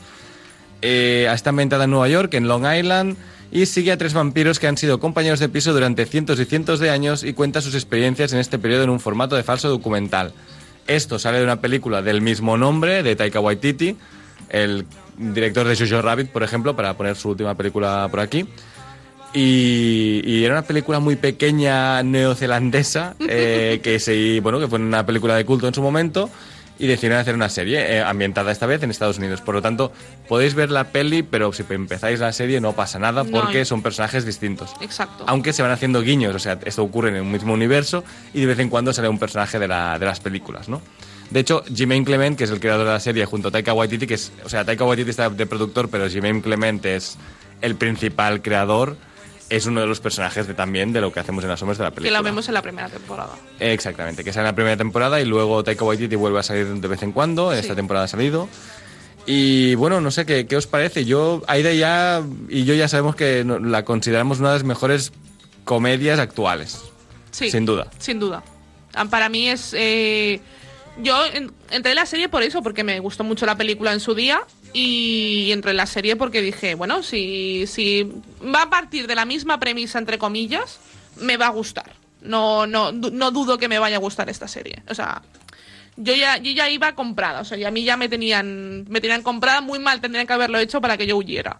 [0.81, 3.15] Eh, está ambientada en Nueva York, en Long Island,
[3.49, 6.79] y sigue a tres vampiros que han sido compañeros de piso durante cientos y cientos
[6.79, 10.33] de años y cuenta sus experiencias en este periodo en un formato de falso documental.
[10.85, 13.95] Esto sale de una película del mismo nombre, de Taika Waititi,
[14.49, 14.85] el
[15.17, 18.45] director de Jojo Rabbit, por ejemplo, para poner su última película por aquí.
[19.33, 25.05] Y, y era una película muy pequeña neozelandesa, eh, que, se, bueno, que fue una
[25.05, 26.29] película de culto en su momento,
[26.79, 29.41] y decidieron hacer una serie eh, ambientada esta vez en Estados Unidos.
[29.41, 29.91] Por lo tanto,
[30.27, 34.25] podéis ver la peli, pero si empezáis la serie no pasa nada porque son personajes
[34.25, 34.71] distintos.
[34.79, 35.23] Exacto.
[35.27, 38.03] Aunque se van haciendo guiños, o sea, esto ocurre en el mismo universo
[38.33, 40.81] y de vez en cuando sale un personaje de, la- de las películas, ¿no?
[41.29, 44.07] De hecho, Jermaine Clement, que es el creador de la serie, junto a Taika Waititi,
[44.07, 47.17] que es, o sea, Taika Waititi está de productor, pero Jermaine Clement es
[47.61, 48.95] el principal creador,
[49.49, 51.83] es uno de los personajes de, también de lo que hacemos en las sombras de
[51.85, 52.19] la Que película.
[52.19, 53.31] la vemos en la primera temporada.
[53.59, 56.87] Exactamente, que sale en la primera temporada y luego Taika Waititi vuelve a salir de
[56.87, 57.61] vez en cuando, en Sí.
[57.63, 58.47] esta temporada ha salido.
[59.25, 61.03] Y bueno, no sé ¿qué, qué os parece.
[61.03, 65.11] Yo, Aida ya y yo ya sabemos que la consideramos una de las mejores
[65.65, 66.79] comedias actuales.
[67.31, 67.51] Sí.
[67.51, 67.87] Sin duda.
[67.99, 68.41] Sin duda.
[68.93, 69.73] Ah, Para mí es.
[69.77, 70.39] eh,
[71.01, 73.99] yo en- entré en la serie por eso, porque me gustó mucho la película en
[73.99, 74.41] su día.
[74.73, 78.03] Y entré en la serie porque dije, bueno, si, si
[78.53, 80.79] va a partir de la misma premisa, entre comillas,
[81.15, 81.93] me va a gustar.
[82.21, 84.83] No, no, no dudo que me vaya a gustar esta serie.
[84.89, 85.21] O sea,
[85.95, 87.39] yo ya, yo ya iba comprada.
[87.41, 90.33] O sea, y a mí ya me tenían, me tenían comprada muy mal, tendrían que
[90.33, 91.59] haberlo hecho para que yo huyera.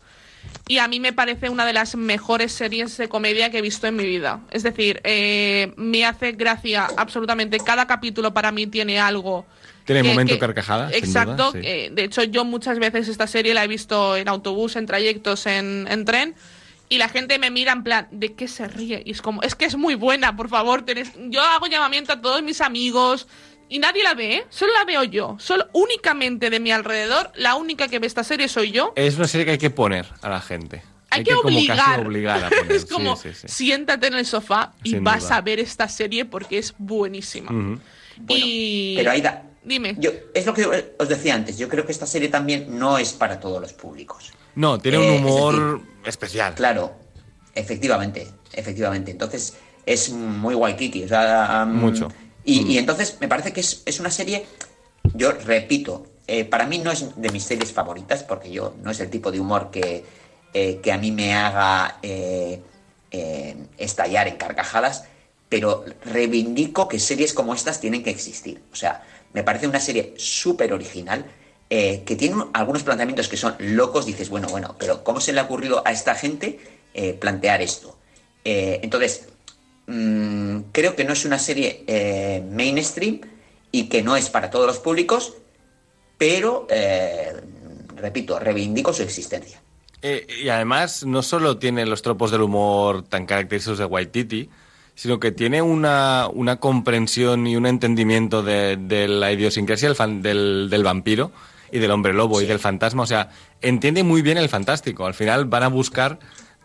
[0.68, 3.88] Y a mí me parece una de las mejores series de comedia que he visto
[3.88, 4.42] en mi vida.
[4.52, 7.58] Es decir, eh, me hace gracia absolutamente.
[7.60, 9.46] Cada capítulo para mí tiene algo.
[9.86, 10.90] Tiene que- momento que- carcajada.
[10.92, 11.52] Exacto.
[11.52, 11.68] duda, sí.
[11.68, 15.46] eh, de hecho, yo muchas veces esta serie la he visto en autobús, en trayectos,
[15.46, 16.36] en, en tren.
[16.90, 19.02] Y la gente me mira en plan, ¿de qué se ríe?
[19.06, 20.86] Y es como, es que es muy buena, por favor.
[20.86, 23.28] tenés- Yo hago llamamiento a todos mis amigos
[23.70, 24.46] y nadie la ve, ¿eh?
[24.50, 25.36] Solo la veo yo.
[25.40, 28.94] Solo únicamente de mi alrededor, la única que ve esta serie soy yo.
[28.96, 30.84] Es una serie que hay que poner a la gente.
[31.10, 32.00] Hay, que, como casi obligar.
[32.06, 32.72] obligar a poner.
[32.72, 33.48] es como, Sí, sí, sí.
[33.48, 35.38] siéntate en el sofá y Sin vas duda.
[35.38, 37.50] a ver esta serie porque es buenísima.
[37.52, 37.80] Ujú.
[38.28, 38.96] y...
[38.98, 39.96] Pero Aida, Dime.
[40.00, 43.14] yo, es lo que os decía antes, yo creo que esta serie también no es
[43.14, 44.32] para todos los públicos.
[44.56, 46.56] No, tiene Eh, un es humor especial.
[46.56, 46.96] Claro,
[47.56, 49.12] efectivamente, efectivamente.
[49.12, 51.04] Entonces es muy Waikiki.
[51.06, 52.08] O sea, um, Mucho.
[52.48, 52.72] Y, Mm.
[52.72, 54.46] y entonces me parece que es, es una serie,
[55.14, 59.00] yo repito, eh, para mí no es de mis series favoritas, porque yo no es
[59.02, 60.06] el tipo de humor que,
[60.54, 62.62] eh, que a mí me haga eh,
[63.12, 65.04] eh, estallar en carcajadas,
[65.50, 68.62] pero reivindico que series como estas tienen que existir.
[68.72, 71.26] O sea, me parece una serie súper original.
[71.70, 75.42] que tiene un- algunos planteamientos que son locos, dices, bueno, bueno, pero ¿cómo se le
[75.42, 76.60] ha ocurrido a esta gente
[77.20, 77.98] plantear esto?
[78.46, 79.28] Eh, entonces,
[79.88, 83.22] mm, creo que no es una serie eh, mainstream
[83.72, 85.34] y que no es para todos los públicos,
[86.18, 87.34] pero, eh,
[87.96, 89.62] repito, reivindico su existencia.
[90.02, 94.50] Eh, y además, no solo tiene los tropos del humor tan característicos de Waititi,
[94.96, 100.22] sino que tiene una, una comprensión y un entendimiento de, de la idiosincrasia del, fan-
[100.22, 101.32] del, del vampiro
[101.72, 103.04] y del hombre lobo y del fantasma.
[103.04, 103.30] O sea,
[103.62, 105.06] entiende muy bien el fantástico.
[105.06, 106.18] Al final van a buscar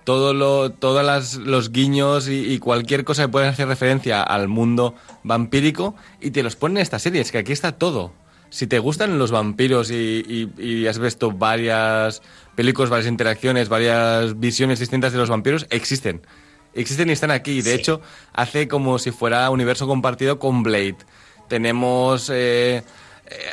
[0.05, 4.48] todo lo, todos las- los guiños y, y cualquier cosa que pueda hacer referencia al
[4.48, 7.20] mundo vampírico y te los ponen en esta serie.
[7.20, 8.12] Es que aquí está todo.
[8.50, 12.20] Si te gustan los vampiros y, y- y has visto varias
[12.55, 16.20] películas, varias interacciones, varias visiones distintas de los vampiros, existen.
[16.74, 17.62] Existen y están aquí.
[17.62, 18.00] De hecho,
[18.32, 20.96] hace como si fuera universo compartido con Blade.
[21.48, 22.82] Tenemos eh,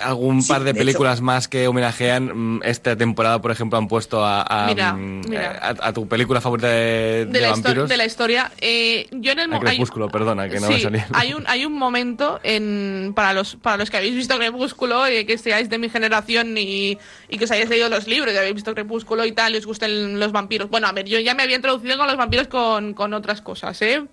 [0.03, 2.57] algún Sí, par de, de películas más que homenajean.
[2.57, 5.43] mm, Esta temporada, por ejemplo, han puesto a, a, Mira, mm, mira.
[5.53, 7.89] eh, a- a tu película favorita de, de, de la vampiros.
[7.89, 8.51] de la historia.
[8.61, 11.07] eh, yo en el A mo- hay- Crepúsculo, perdona, que no sí, me salía.
[11.13, 15.25] Hay un, hay un momento en, para, los, para los que habéis visto Crepúsculo, eh,
[15.25, 16.97] que seáis de mi generación y,
[17.30, 19.65] y que os hayáis leído los libros y habéis visto Crepúsculo y tal, y os
[19.65, 20.69] gusten los vampiros.
[20.69, 23.82] Bueno, a ver, yo ya me había introducido con los vampiros con, con otras cosas,
[23.82, 24.03] ¿eh?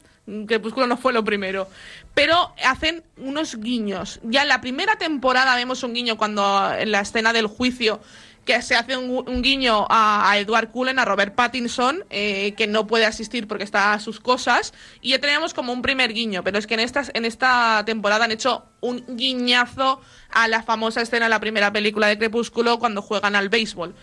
[0.48, 1.68] Crepúsculo no fue lo primero.
[2.16, 4.20] Pero hacen unos guiños.
[4.22, 8.00] Ya en la primera temporada vemos un guiño cuando en la escena del juicio
[8.46, 13.04] que se hace un, guiño a, Edward Cullen, a Robert Pattinson, eh, que no puede
[13.04, 16.66] asistir porque está a sus cosas, y ya teníamos como un primer guiño, pero es
[16.66, 20.00] que en, en esta temporada han hecho un guiñazo
[20.30, 23.94] a la famosa escena de la primera película de Crepúsculo cuando juegan al béisbol.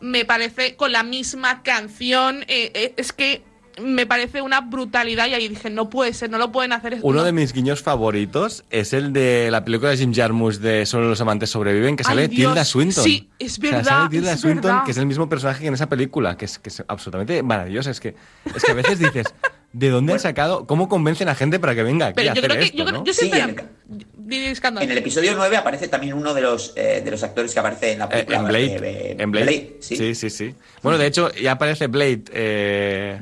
[0.00, 3.44] Me parece con la misma canción, eh, eh, es que
[3.80, 6.98] me parece una brutalidad y ahí dije, no puede ser, no lo pueden hacer.
[7.02, 7.24] Uno no.
[7.24, 11.20] de mis guiños favoritos es el de la película de Jim Jarmusch de Solo los
[11.20, 12.52] amantes sobreviven, que Ay, sale Dios.
[12.52, 13.04] Tilda Swinton.
[13.04, 14.84] Sí, es O sea, verdad, sale Tilda Swinton, verdad.
[14.84, 17.90] que es el mismo personaje que en esa película, que es, que es absolutamente maravillosa.
[17.90, 18.14] Es que,
[18.54, 19.26] es que a veces dices,
[19.72, 20.66] ¿de dónde han sacado?
[20.66, 22.76] ¿Cómo convencen a gente para que venga aquí Pero a yo hacer creo que, esto,
[22.78, 23.04] yo, no?
[23.04, 23.30] yo Sí,
[24.32, 27.92] En el episodio 9 aparece también uno de los, eh, de los actores que aparece
[27.92, 28.38] en la Eh, película.
[28.38, 28.80] en Blade.
[28.82, 29.44] eh, en Blade.
[29.46, 29.96] Blade, sí.
[29.96, 30.14] sí.
[30.14, 32.22] sí, sí, Bueno, de hecho, ya aparece Blade.
[32.32, 33.20] eh,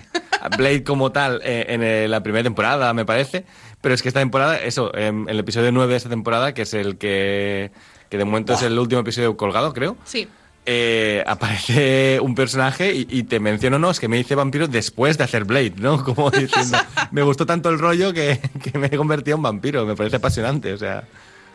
[0.56, 3.44] Blade como tal eh, en eh, la primera temporada, me parece.
[3.80, 6.74] Pero es que esta temporada, eso, en el episodio 9 de esta temporada, que es
[6.74, 7.70] el que,
[8.08, 9.96] que de momento es el último episodio colgado, creo.
[10.04, 10.28] Sí.
[10.66, 15.18] Eh, aparece un personaje y, y te menciono, no, es que me hice vampiro después
[15.18, 16.02] de hacer Blade, ¿no?
[16.04, 16.78] Como diciendo,
[17.11, 20.72] me gustó tanto el rollo que, que me he convertido en vampiro, me parece apasionante,
[20.72, 21.04] o sea.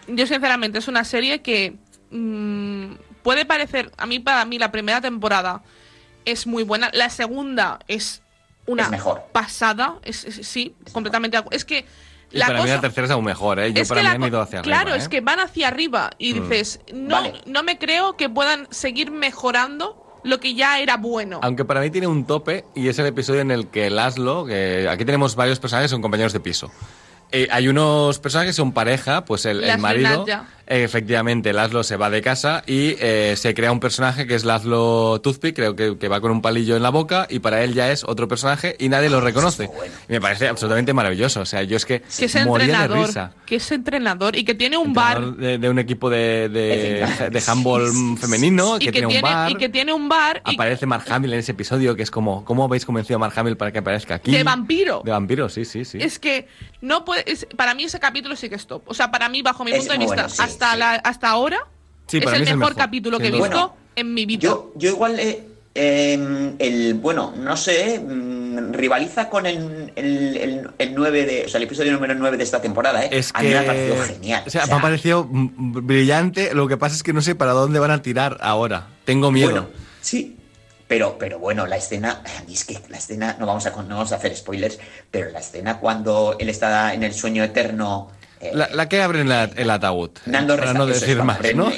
[0.08, 1.76] Yo sinceramente es una serie que
[2.12, 2.93] mm,
[3.24, 5.64] puede parecer, a mí para mí la primera temporada
[6.26, 8.22] es muy buena, la segunda es
[8.68, 9.24] una Es mejor.
[9.32, 11.38] pasada, es, es- sí, completamente.
[11.38, 11.86] de acu- Es que
[12.32, 13.72] Y la para mí la tercera es aún mejor, ¿eh?
[13.74, 15.10] Yo es para que mí la han ido hacia Claro, arriba, es ¿eh?
[15.10, 16.42] que van hacia arriba y Mm.
[16.50, 17.34] dices, no, Vale.
[17.46, 21.40] no me creo que puedan seguir mejorando lo que ya era bueno.
[21.44, 24.88] Aunque para mí tiene un tope y es el episodio en el que Laszlo, que
[24.90, 26.72] aquí tenemos varios personajes, son compañeros de piso.
[27.32, 30.26] Eh, hay unos personajes que son pareja, pues el, marido.
[30.68, 35.20] Efectivamente, Laszlo se va de casa y eh, se crea un personaje que es Laszlo
[35.22, 37.91] Toothpick, creo que, que va con un palillo en la boca y para él ya
[37.91, 39.70] es otro personaje y nadie lo reconoce.
[40.09, 43.07] Y me parece absolutamente maravilloso, o sea, yo es que, que es moría de entrenador,
[43.07, 43.34] risa.
[43.45, 47.91] que es entrenador y que tiene un bar De, de un equipo de, de, handball
[48.18, 49.51] femenino que, que, tiene un bar.
[49.51, 52.43] y que tiene un bar y Aparece Mark Hamill en ese episodio, que es como,
[52.45, 54.32] ¿cómo habéis convencido a Mark Hamill para que aparezca aquí?
[54.32, 55.01] de vampiro.
[55.03, 55.97] De vampiro, sí, sí, sí.
[56.01, 56.47] Es que
[56.82, 57.30] no puede.
[57.30, 58.84] es- para mí ese capítulo sí que es top.
[58.88, 60.80] O sea, para mí, bajo mi Es punto de vista, bueno, sí, hasta, sí.
[60.80, 61.60] La, hasta ahora,
[62.08, 63.47] Sí, es, el mí es el mejor, capítulo que he visto.
[63.47, 64.41] Bueno, en mi vida.
[64.41, 65.43] Yo, yo igual, eh,
[65.74, 71.49] eh, el, bueno, no sé, mm, rivaliza con el, el, el, el 9 de, o
[71.49, 73.10] sea, el episodio número 9 de esta temporada, ¿eh?
[73.12, 73.47] Es A que...
[73.47, 74.43] mí me ha parecido genial.
[74.45, 76.53] O sea, me ha parecido brillante.
[76.53, 78.88] Lo que pasa es que no sé para dónde van a tirar ahora.
[79.06, 79.51] Tengo miedo.
[79.51, 79.68] Bueno,
[80.01, 80.38] sí.
[80.88, 83.95] Pero, pero bueno, la escena, a mí es que la escena, no vamos a, no
[83.95, 84.78] vamos a hacer spoilers,
[85.10, 88.12] pero la escena cuando él está en el sueño eterno.
[88.42, 90.12] Eh, la, la que abren la- el ataúd.
[90.26, 91.72] Nando para no decir más, ¿no?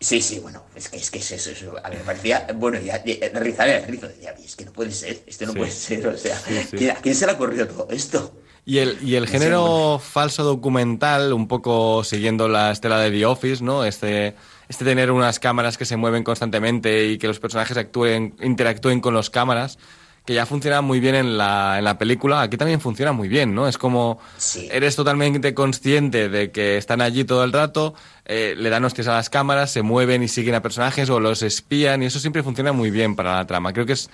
[0.00, 1.74] Sí, sí, bueno, es que es que es eso, eso.
[1.84, 4.08] A mí me parecía, bueno, ya, ya rizar el rizo,
[4.42, 5.58] es que no puede ser, esto no Sí.
[5.58, 6.76] puede ser, o sea, Sí, sí.
[6.78, 8.34] ¿quién- ¿a quién se le ha ocurrido todo esto?
[8.64, 13.62] Y el, y el género falso documental, un poco siguiendo la estela de The Office,
[13.62, 13.84] ¿no?
[13.84, 14.34] Este,
[14.68, 19.14] este tener unas cámaras que se mueven constantemente y que los personajes actúen, interactúen con
[19.14, 19.78] las cámaras,
[20.30, 23.52] que ya funciona muy bien en la, en la película, aquí también funciona muy bien,
[23.52, 23.66] ¿no?
[23.66, 24.68] Es como Sí.
[24.70, 27.94] eres totalmente consciente de que están allí todo el rato,
[28.26, 31.42] eh, le dan hostias a las cámaras, se mueven y siguen a personajes o los
[31.42, 33.72] espían y eso siempre funciona muy bien para la trama.
[33.72, 34.08] Creo que es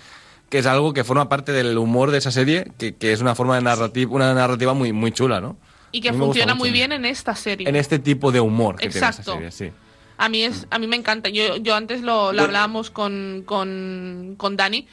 [0.49, 3.35] que es algo que forma parte del humor de esa serie, que, que es una
[3.35, 5.59] forma de narrativa, una narrativa muy, muy chula, ¿no?
[5.93, 7.69] y que funciona muy bien en esta serie.
[7.69, 9.33] En este tipo de humor que Exacto.
[9.33, 9.77] tiene esa serie, sí.
[10.17, 11.29] A mí es, a mí me encanta.
[11.29, 14.89] Yo, yo antes lo, lo hablábamos con, con, con Dani.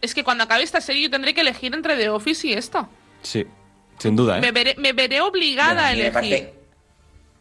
[0.00, 2.88] Es que cuando acabe esta serie yo tendré que elegir entre The Office y esta.
[3.22, 3.46] Sí,
[3.98, 4.40] sin duda, ¿eh?
[4.40, 6.12] Me veré, me veré obligada Bueno, a elegir.
[6.12, 6.54] parece,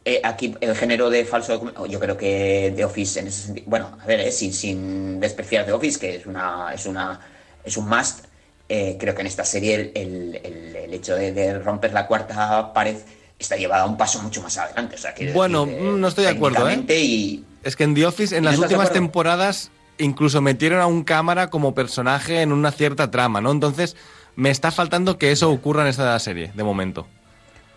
[0.06, 3.98] eh, aquí el género de falso yo creo que The Office en ese sentido, bueno,
[4.02, 7.20] a ver, eh, sin, sin despreciar The Office, que es una, es una,
[7.64, 8.26] es un must,
[8.68, 12.08] eh, creo que en esta serie el, el- el- el hecho de, de romper la
[12.08, 12.96] cuarta pared
[13.38, 14.96] está llevado a un paso mucho más adelante.
[14.96, 16.84] O sea, quiero Bueno, decir, mm, no estoy de acuerdo, ¿eh?
[16.90, 20.88] Y, Es que en The Office, en ¿Y no las últimas temporadas, incluso metieron a
[20.88, 23.52] un cámara como personaje en una cierta trama, ¿no?
[23.52, 23.96] Entonces,
[24.36, 27.08] me está faltando que eso ocurra en esta serie, de momento.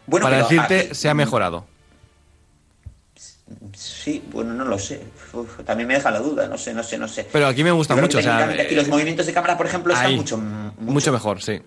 [0.06, 1.66] Bueno, Para decirte, aquí- se ha mejorado.
[3.74, 5.02] Sí, bueno, no lo sé.
[5.32, 7.28] Uf, también me deja la duda, no sé, no sé, no sé.
[7.30, 9.66] Pero aquí me gusta Yo mucho, o sea, aquí eh, los movimientos de cámara, por
[9.66, 10.16] ejemplo, están ahí.
[10.16, 10.38] mucho,
[10.78, 11.60] Mucho mejor, sí.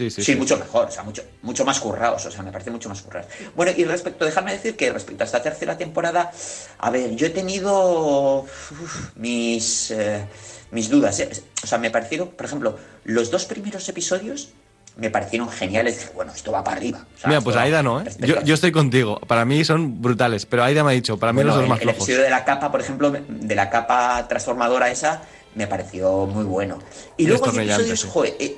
[0.00, 2.70] Sí, sí, Sí, mucho mejor, o sea, mucho, mucho más currados, o sea, me parece
[2.70, 3.28] mucho más currados.
[3.54, 6.30] Bueno, y respecto, déjame decir que respecto a esta tercera temporada,
[6.78, 10.24] a ver, yo he tenido uf, mis, eh,
[10.70, 11.28] mis dudas, ¿eh?
[11.62, 14.50] o sea, me parecieron, por ejemplo, los dos primeros episodios
[14.96, 17.06] me parecieron geniales, dije, bueno, esto va para arriba.
[17.16, 18.04] o sea, Mira, pues Aida no, ¿eh?
[18.20, 19.18] Yo, yo estoy contigo.
[19.20, 21.68] Para mí son brutales, pero Aida me ha dicho, para mí Bueno, los dos el,
[21.70, 22.02] más el flojos.
[22.02, 25.22] episodio de la capa, por ejemplo, de la capa transformadora esa,
[25.54, 26.78] me pareció muy bueno.
[27.16, 28.08] Y luego Destornillante, episodios, sí.
[28.10, 28.56] joder, eh,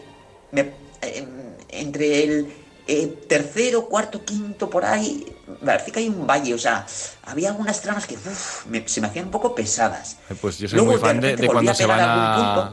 [0.53, 1.27] me- eh,
[1.71, 2.53] entre el
[2.87, 5.25] eh, tercero, cuarto, quinto, por ahí,
[5.65, 6.85] parece que hay un valle, o sea,
[7.25, 10.19] había algunas tramas que uf, me- se me hacían un poco pesadas.
[10.31, 12.01] Eh, Pues yo soy Luego, muy fan de, cuando se van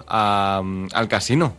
[0.08, 0.62] a-
[0.94, 1.56] al casino.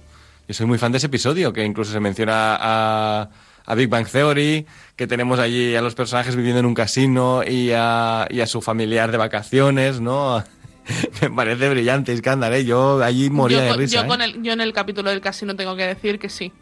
[0.48, 3.28] Yo soy muy fan de ese episodio, que incluso se menciona a,
[3.66, 4.66] a Big Bang Theory,
[4.96, 8.60] que tenemos allí a los personajes viviendo en un casino y a, y a su
[8.60, 10.42] familiar de vacaciones, ¿no?
[11.22, 12.64] Me parece brillante, escándalo, ¿eh?
[12.64, 13.96] Yo allí moría yo, de risa.
[13.96, 14.06] yo ¿eh?
[14.06, 16.52] con el, yo en el capítulo del casino tengo que decir que sí.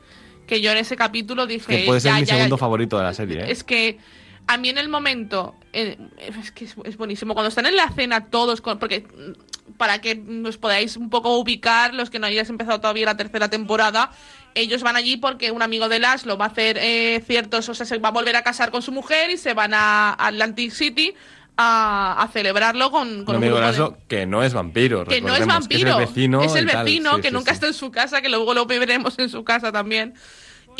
[0.46, 1.66] Que yo en ese capítulo dije.
[1.66, 2.60] que puede ser ya, mi ya, segundo ya.
[2.60, 3.50] favorito de la serie, ¿eh?
[3.52, 3.98] Es que
[4.46, 5.54] a mí en el momento.
[5.72, 5.98] eh,
[6.40, 7.34] es que es, es buenísimo.
[7.34, 8.60] Cuando están en la cena todos.
[8.60, 12.80] con- porque mm, para que os podáis un poco ubicar, los que no hayáis empezado
[12.80, 14.10] todavía la tercera temporada.
[14.54, 17.68] Ellos van allí porque un amigo de Las lo va a hacer eh, ciertos.
[17.68, 20.14] O sea, se va a volver a casar con su mujer y se van a
[20.14, 21.14] Atlantic City
[21.60, 25.44] a, a celebrarlo con, con Un grupo de- que no es vampiro, que no es
[25.44, 26.42] vampiro, que es el vecino.
[26.42, 27.54] es el vecino Sí, que sí, nunca sí.
[27.56, 30.14] está en su casa, que luego lo veremos en su casa también.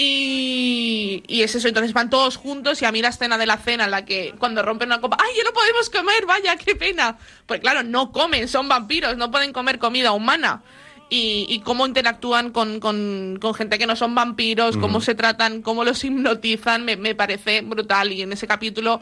[0.01, 3.57] Y, y es eso, entonces van todos juntos y a mí la escena de la
[3.59, 6.25] cena en la que cuando rompen una copa, ¡ay, ya no podemos comer!
[6.27, 7.17] ¡Vaya, qué pena!
[7.47, 10.63] Pues claro, no comen, son vampiros, no pueden comer comida humana.
[11.11, 15.63] Y, y cómo interactúan con, con- con gente que no son vampiros, cómo se tratan,
[15.63, 18.13] cómo los hipnotizan, me, me parece brutal.
[18.13, 19.01] Y en ese capítulo,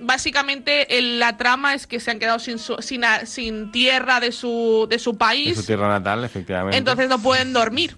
[0.00, 4.20] básicamente el- la trama es que se han quedado sin, su- sin, a- sin tierra
[4.20, 5.56] de su, de su país.
[5.56, 6.76] su tierra natal, efectivamente.
[6.76, 7.96] Entonces no pueden dormir.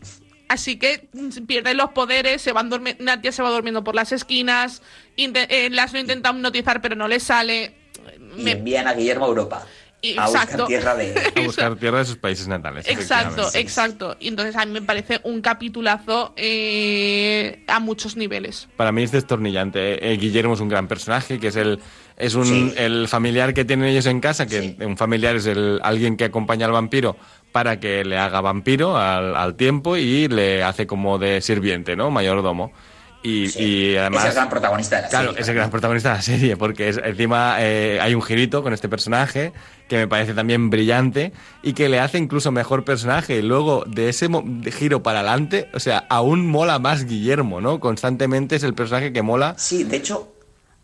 [0.48, 4.82] Así que mm, pierden los poderes, se van Nadia se va durmiendo por las esquinas,
[5.16, 7.76] eh, Las lo intenta hipnotizar pero no le sale.
[8.36, 9.66] Y Me- envían a Guillermo a Europa.
[10.02, 10.66] Y- a buscar exacto.
[10.66, 11.14] tierra de...
[11.36, 12.88] a buscar tierra de sus países natales.
[12.88, 14.16] Exacto, exacto.
[14.18, 18.68] Y entonces a mí me parece un capitulazo eh, a muchos niveles.
[18.76, 20.12] Para mí es destornillante.
[20.12, 21.80] Eh, Guillermo es un gran personaje, que es el
[22.16, 22.74] es un Sí.
[22.76, 26.66] el familiar que tienen ellos en casa, que un familiar es el alguien que acompaña
[26.66, 27.16] al vampiro
[27.50, 32.10] para que le haga vampiro al, al tiempo y le hace como de sirviente, ¿no?
[32.10, 32.72] Mayordomo.
[33.22, 34.22] Y, y además...
[34.24, 35.42] es el gran protagonista de la Claro, serie.
[35.42, 38.72] es el gran protagonista de la serie, porque es, encima eh, hay un girito con
[38.72, 39.52] este personaje
[39.90, 41.32] que me parece también brillante
[41.64, 43.38] y que le hace incluso mejor personaje.
[43.38, 47.80] Y luego, de ese de giro para adelante, o sea, aún mola más Guillermo, ¿no?
[47.80, 49.54] Constantemente es el personaje que mola.
[49.58, 50.32] Sí, de hecho,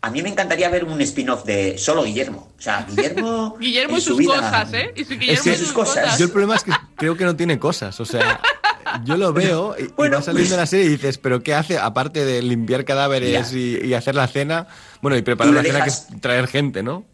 [0.01, 2.49] a mí me encantaría ver un spin-off de solo Guillermo.
[2.59, 3.55] O sea, Guillermo.
[3.61, 4.91] Guillermo y su sus vida- cosas, ¿eh?
[4.93, 6.17] Y su- Es Guillermo que y sus cosas.
[6.19, 8.41] Yo el problema es que creo que no tiene cosas, o sea,
[9.05, 12.25] yo lo veo y, y va saliendo la serie y dices, pero ¿qué hace aparte
[12.25, 14.67] de limpiar cadáveres y, y hacer la cena?
[15.01, 17.05] Bueno, y preparar la cena que es traer gente, ¿no?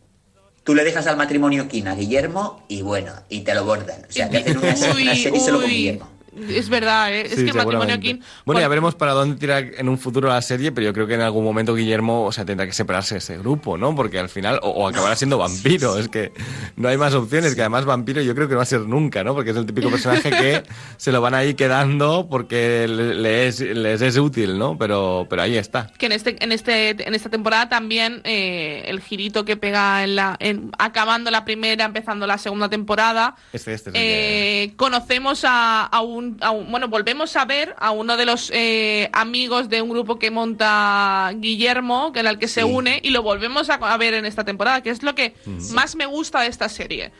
[0.63, 4.05] Tú le dejas al matrimonio King a Guillermo y bueno, y te lo bordan.
[4.07, 5.75] O sea, te hacen una, Uy, una serie solo con uy.
[5.75, 6.09] Guillermo.
[6.49, 7.21] Es verdad, ¿eh?
[7.21, 7.99] es Sí, que el matrimonio.
[7.99, 8.15] King.
[8.45, 11.13] Bueno, ya veremos para dónde tirar en un futuro la serie, pero yo creo que
[11.13, 13.95] en algún momento Guillermo, o sea, tendrá que separarse de ese grupo, ¿no?
[13.95, 16.31] Porque al final, o, o acabará siendo vampiro, es que
[16.75, 19.23] no hay más opciones, que además vampiro yo creo que no va a ser nunca,
[19.23, 19.33] ¿no?
[19.35, 20.63] Porque es el típico personaje que
[20.97, 24.77] se lo van a ir quedando porque le, es, les es útil, ¿no?
[24.77, 25.87] Pero, pero ahí está.
[25.97, 30.15] que en este en este en esta temporada también eh, el girito que pega en
[30.15, 34.73] la en- acabando la primera empezando la segunda temporada Este, este es el que- eh,
[34.75, 39.09] conocemos a, a un, a un- bueno volvemos a ver a uno de los eh,
[39.13, 43.21] amigos de un grupo que monta Guillermo que era el que se une y lo
[43.23, 45.73] volvemos a, a ver en esta temporada que es lo que Mm.
[45.73, 47.11] más me gusta de esta serie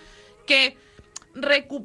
[0.46, 0.78] que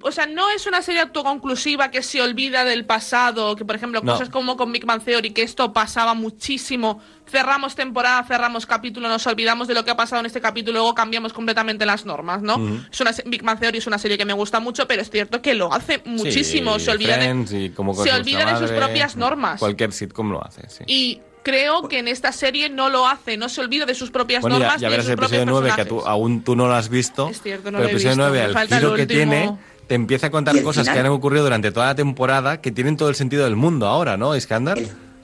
[0.03, 4.01] o sea, no es una serie autoconclusiva que se olvida del pasado, que por ejemplo,
[4.03, 4.13] No.
[4.13, 7.01] cosas como con Big Bang Theory, que esto pasaba muchísimo.
[7.27, 10.95] Cerramos temporada, cerramos capítulo, nos olvidamos de lo que ha pasado en este capítulo, luego
[10.95, 12.57] cambiamos completamente las normas, ¿no?
[12.91, 15.41] Es una, Big Bang Theory es una serie que me gusta mucho, pero es cierto
[15.41, 16.79] que lo hace muchísimo.
[16.79, 19.61] Sí, se olvida de, se sus propias normas.
[19.61, 20.85] Cualquier sitcom lo hace, sí.
[20.87, 24.43] y creo que en esta serie no lo hace, no se olvida de sus propias
[24.43, 26.67] Bueno, ya, normas ya de verás el episodio propios 9, que tú, aún tú no
[26.67, 27.29] lo has visto.
[27.29, 28.95] Es cierto, no pero lo he el episodio visto, 9, me al falta el giro
[28.95, 32.61] que tiene, te empieza a contar cosas que final- han ocurrido durante toda la temporada
[32.61, 34.79] que tienen todo el sentido del mundo ahora, ¿no, Iskandar?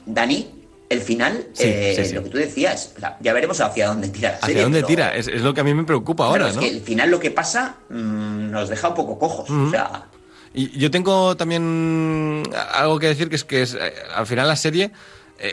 [0.07, 0.51] Dani,
[0.89, 2.15] el final, Sí, eh, sí, sí.
[2.15, 4.63] lo que tú decías, o sea, ya veremos hacia dónde tira la ¿Hacia serie.
[4.63, 5.15] dónde pero- tira?
[5.17, 6.61] Es, es lo que a mí me preocupa ahora, es ¿no?
[6.61, 9.49] que el final lo que pasa mm, nos deja un poco cojos.
[9.51, 9.65] Ujú.
[9.67, 10.05] O sea,
[10.57, 12.45] Y yo tengo también
[12.75, 14.93] algo que decir que es que es, eh, al final la serie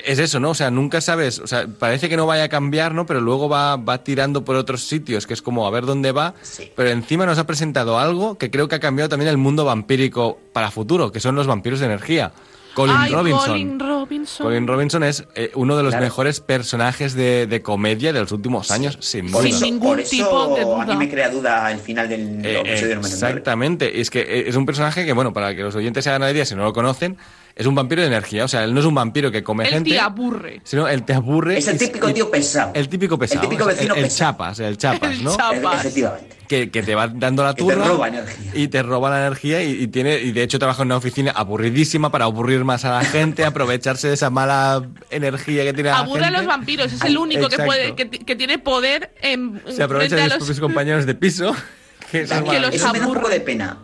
[0.05, 0.51] es eso, ¿no?
[0.51, 3.05] O sea, nunca sabes, o sea, parece que no vaya a cambiar, ¿no?
[3.05, 6.33] Pero luego va, va tirando por otros sitios, que es como a ver dónde va.
[6.75, 10.39] Pero encima nos ha presentado algo que creo que ha cambiado también el mundo vampírico
[10.53, 12.31] para futuro, que son los vampiros de energía.
[12.73, 13.47] Colin Ay, Robinson.
[13.49, 14.45] Colin Robinson.
[14.45, 16.05] Colin Robinson es eh, uno de los Claro.
[16.05, 19.45] mejores personajes de, de comedia de los últimos años, sin duda.
[19.45, 20.95] eso, ningún por eso tipo de a mí duda.
[20.95, 23.07] me crea duda el final del Eh, episodio número 9.
[23.09, 26.21] Exactamente, es que eh, es un personaje que, bueno, para que los oyentes se hagan
[26.21, 27.17] la idea, si no lo conocen,
[27.55, 28.45] es un vampiro de energía.
[28.45, 30.61] O sea, él no es un vampiro que come Él gente, te aburre.
[30.63, 31.57] sino él te aburre.
[31.57, 32.71] Es el típico y- tío pesado.
[32.73, 33.41] El típico pesado.
[33.43, 34.31] El típico vecino el, el pesado.
[34.33, 35.35] chapas, el chapas, El ¿no?
[35.35, 35.79] chapas.
[35.85, 36.35] Efectivamente.
[36.47, 37.87] Que, que te va dando la Que te turra.
[37.87, 38.51] roba energía.
[38.53, 41.31] Y te roba la energía y, y tiene y de hecho trabaja en una oficina
[41.31, 44.81] aburridísima para aburrir más a la gente, aprovecharse de esa mala
[45.11, 46.37] energía que tiene la Aburre a gente.
[46.39, 50.23] los vampiros, es el único que puede que, que tiene poder en Se aprovecha de
[50.23, 51.55] a los propios compañeros de piso.
[52.11, 52.75] Que Que los maravilloso.
[52.75, 53.39] Eso me da un poco aburre.
[53.39, 53.77] de pena.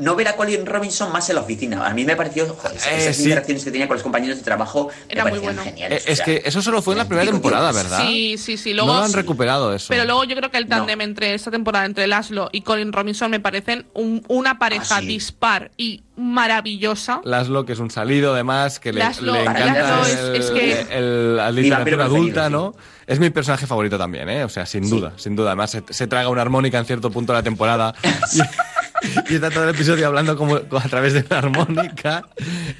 [0.00, 1.86] No ver a Colin Robinson más en la oficina.
[1.86, 3.22] A mí me pareció, joder, esas Eh, sí.
[3.24, 5.70] interacciones que tenía con los compañeros de trabajo Era me muy parecían bueno.
[5.70, 6.06] geniales.
[6.06, 7.72] Eh, es o sea, que eso solo fue en la primera temporada.
[7.72, 8.00] ¿verdad?
[8.06, 8.72] Sí, sí, sí.
[8.74, 9.86] Luego, no lo han recuperado eso.
[9.88, 13.30] Pero luego yo creo que el tándem entre esta temporada, entre Laszlo y Colin Robinson,
[13.30, 15.06] me parecen un- una pareja Ah, sí.
[15.06, 17.20] dispar y maravillosa.
[17.24, 20.86] Laszlo, que es un salido además, que le, Laszlo- le encanta es- el, es que-
[20.90, 22.74] el- literatura adulta, ¿no?
[23.06, 24.44] Es mi personaje favorito también, ¿eh?
[24.44, 24.90] O sea, sin Sí.
[24.90, 25.50] duda, sin duda.
[25.50, 27.94] Además, se, se traga una armónica en cierto punto de la temporada.
[29.28, 32.28] Y, está todo el episodio hablando como a través de una armónica.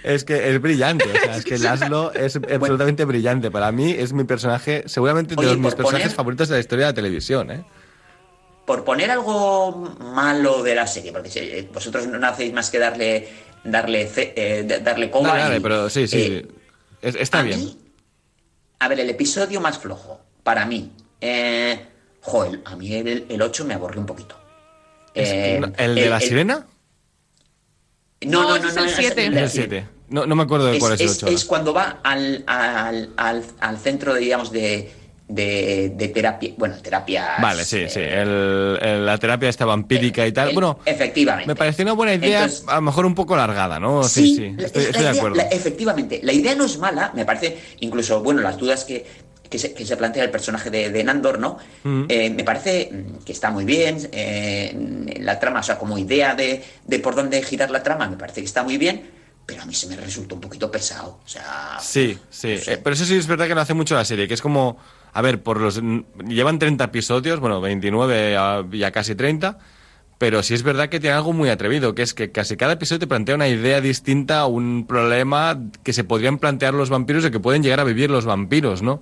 [0.02, 1.04] Es que es brillante.
[1.06, 3.50] O sea, es que Laszlo es absolutamente brillante.
[3.50, 6.60] Para mí es mi personaje, seguramente de Oye, los mis personajes poner- favoritos de la
[6.60, 7.64] historia de la televisión, ¿eh?
[8.66, 13.28] Por poner algo malo de la serie, porque si- vosotros no hacéis más que darle
[13.64, 15.28] darle ce- eh, de- darle coba.
[15.28, 16.18] Dale, dale, y- pero sí, sí.
[16.20, 16.48] eh,
[17.02, 17.58] es- está a bien.
[17.60, 17.78] mí,
[18.78, 20.92] a ver, el episodio más flojo, para mí.
[21.20, 21.84] Eh,
[22.22, 24.39] joder, a mí el, el 8 me aburrió un poquito.
[25.14, 26.66] Eh, ¿El de la sirena?
[28.22, 29.26] No, No, no, no, es no, el ese siete.
[29.26, 29.50] el de la El.
[29.50, 29.86] 7.
[30.10, 31.28] No, no me acuerdo de cuál es, el 8.
[31.28, 34.90] es cuando va al, al, al, al centro, digamos, de,
[35.28, 36.50] de, de terapia.
[36.58, 37.36] Bueno, terapia.
[37.40, 38.00] Vale, sí, sí.
[38.00, 40.48] El- el- la terapia esta vampírica y tal.
[40.48, 41.46] el- Bueno, efectivamente.
[41.46, 44.02] me pareció una buena idea, Entonces- a lo mejor un poco alargada, ¿no?
[44.02, 44.54] Sí, sí.
[44.62, 45.36] estoy, de acuerdo.
[45.36, 49.06] la- efectivamente, la idea no es mala, me parece, incluso, bueno, las dudas que,
[49.50, 51.58] que, se, que se plantea el personaje de, de Nandor, ¿no?
[51.82, 52.04] Mm.
[52.08, 52.90] Eh, me parece
[53.24, 57.42] que está muy bien, eh, la trama, o sea, como idea de, de por dónde
[57.42, 59.10] girar la trama, me parece que está muy bien,
[59.44, 61.76] pero a mí se me resulta un poquito pesado, o sea...
[61.80, 62.50] Sí, sí.
[62.66, 64.78] Eh, pero eso sí es verdad que no hace mucho la serie, que es como,
[65.12, 65.80] a ver, por los
[66.28, 69.58] llevan 30 episodios, bueno, 29 a, ya casi 30,
[70.18, 73.00] pero sí es verdad que tiene algo muy atrevido, que es que casi cada episodio
[73.00, 77.40] te plantea una idea distinta, un problema que se podrían plantear los vampiros o que
[77.40, 79.00] pueden llegar a vivir los vampiros, ¿no?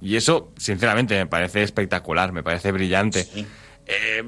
[0.00, 3.26] Y eso, sinceramente, me parece espectacular, me parece brillante.
[3.86, 4.22] Eh,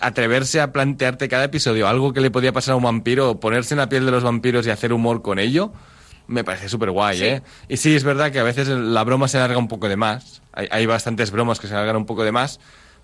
[0.00, 3.78] atreverse a plantearte cada episodio algo que le podía pasar a un vampiro, ponerse en
[3.78, 5.72] la piel de los vampiros y hacer humor con ello,
[6.26, 7.24] me parece súper guay, Sí.
[7.24, 7.42] ¿eh?
[7.68, 10.42] Y sí, es verdad que a veces la broma se alarga un poco de más.
[10.52, 12.58] Hay, hay bastantes bromas que se alargan un poco de más.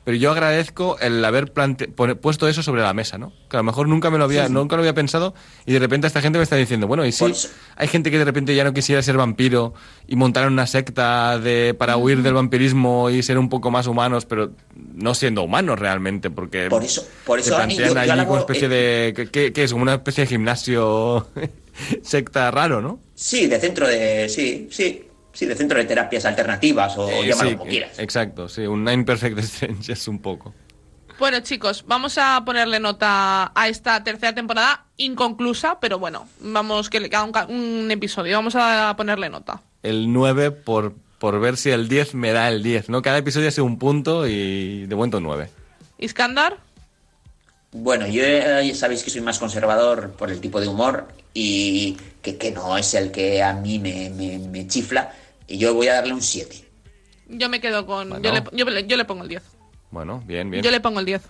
[0.05, 3.33] Pero yo agradezco el haber plante- puesto eso sobre la mesa, ¿no?
[3.49, 4.53] Que a lo mejor nunca me lo había, Sí, sí.
[4.55, 5.33] nunca lo había pensado
[5.65, 8.11] y de repente esta gente me está diciendo, bueno, y si Por eso- hay gente
[8.11, 9.75] que de repente ya no quisiera ser vampiro
[10.09, 14.25] y montar una secta de, para huir del vampirismo y ser un poco más humanos,
[14.27, 18.41] pero no siendo humanos realmente, porque Por eso- por eso, se plantean alabo, como una
[18.41, 19.13] especie eh, de...
[19.15, 19.73] ¿qué- ¿qué, qué es?
[19.73, 21.29] Como una especie de gimnasio
[22.03, 23.01] secta raro, ¿no?
[23.15, 24.29] Sí, de centro de...
[24.29, 27.99] Sí, sí, sí, de centro de terapias alternativas o Eh, llámalo sí, como quieras.
[27.99, 30.55] Exacto, sí, un Nine Perfect Strangers un poco.
[31.19, 36.99] Bueno, chicos, vamos a ponerle nota a esta tercera temporada inconclusa, pero bueno, vamos que
[37.01, 39.61] le queda un, un episodio, vamos a ponerle nota.
[39.83, 43.03] El 9 por, por ver si el 10 me da el 10, ¿no?
[43.03, 45.49] Cada episodio hace un punto y de momento un 9.
[45.99, 46.57] Iskandar,
[47.73, 51.97] Bueno, yo eh, ya sabéis que soy más conservador por el tipo de humor y
[52.21, 55.13] que, que no es el que a mí me, me- me chifla.
[55.53, 56.65] Y yo voy a darle un 7.
[57.29, 58.09] yo me quedo con...
[58.09, 58.25] Bueno.
[58.25, 59.43] Yo, le, yo le- yo le pongo el 10.
[59.91, 60.63] Bueno, bien, bien.
[60.65, 61.21] Yo le pongo el 10.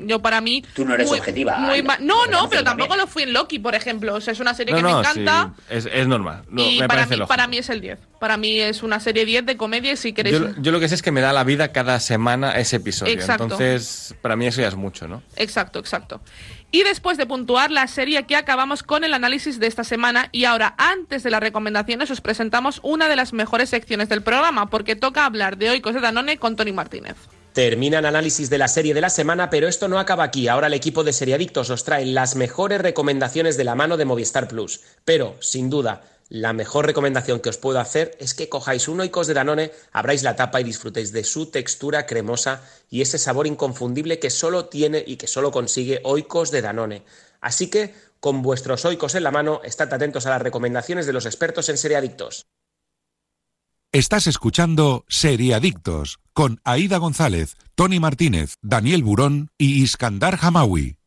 [0.00, 0.62] Yo para mí...
[0.74, 3.32] Tú no eres muy- objetiva, muy no, Me no, parece pero tampoco lo fui en
[3.32, 4.14] Loki, por ejemplo.
[4.14, 5.54] O sea, es una serie No, que me no, encanta.
[5.56, 6.44] sí, es, es normal.
[6.48, 7.28] No, y me para parece mí, lógico.
[7.28, 7.98] para mí es el 10.
[8.20, 10.38] Para mí es una serie 10 de comedia y si queréis...
[10.38, 13.12] Yo, yo lo que sé es que me da la vida cada semana ese episodio.
[13.12, 13.42] Exacto.
[13.42, 15.20] Entonces, para mí eso ya es mucho, ¿no?
[15.34, 16.20] Exacto, exacto.
[16.70, 20.44] Y después de puntuar la serie que acabamos con el análisis de esta semana y
[20.44, 24.94] ahora antes de las recomendaciones os presentamos una de las mejores secciones del programa porque
[24.94, 27.16] toca hablar de Oikos de Danone con Tony Martínez.
[27.54, 30.46] Termina el análisis de la serie de la semana, pero esto no acaba aquí.
[30.46, 34.46] Ahora el equipo de Seriadictos os trae las mejores recomendaciones de la mano de Movistar
[34.46, 34.82] Plus.
[35.06, 39.26] Pero, sin duda, la mejor recomendación que os puedo hacer es que cojáis un Oikos
[39.26, 44.18] de Danone, abráis la tapa y disfrutéis de su textura cremosa y ese sabor inconfundible
[44.18, 47.02] que solo tiene y que solo consigue Oikos de Danone.
[47.40, 51.24] Así que, con vuestros Oikos en la mano, estad atentos a las recomendaciones de los
[51.24, 52.46] expertos en Seriadictos.
[53.90, 60.97] Estás escuchando Seriadictos con Aida González, Tony Martínez, Daniel Burón y Iskandar Hamawi.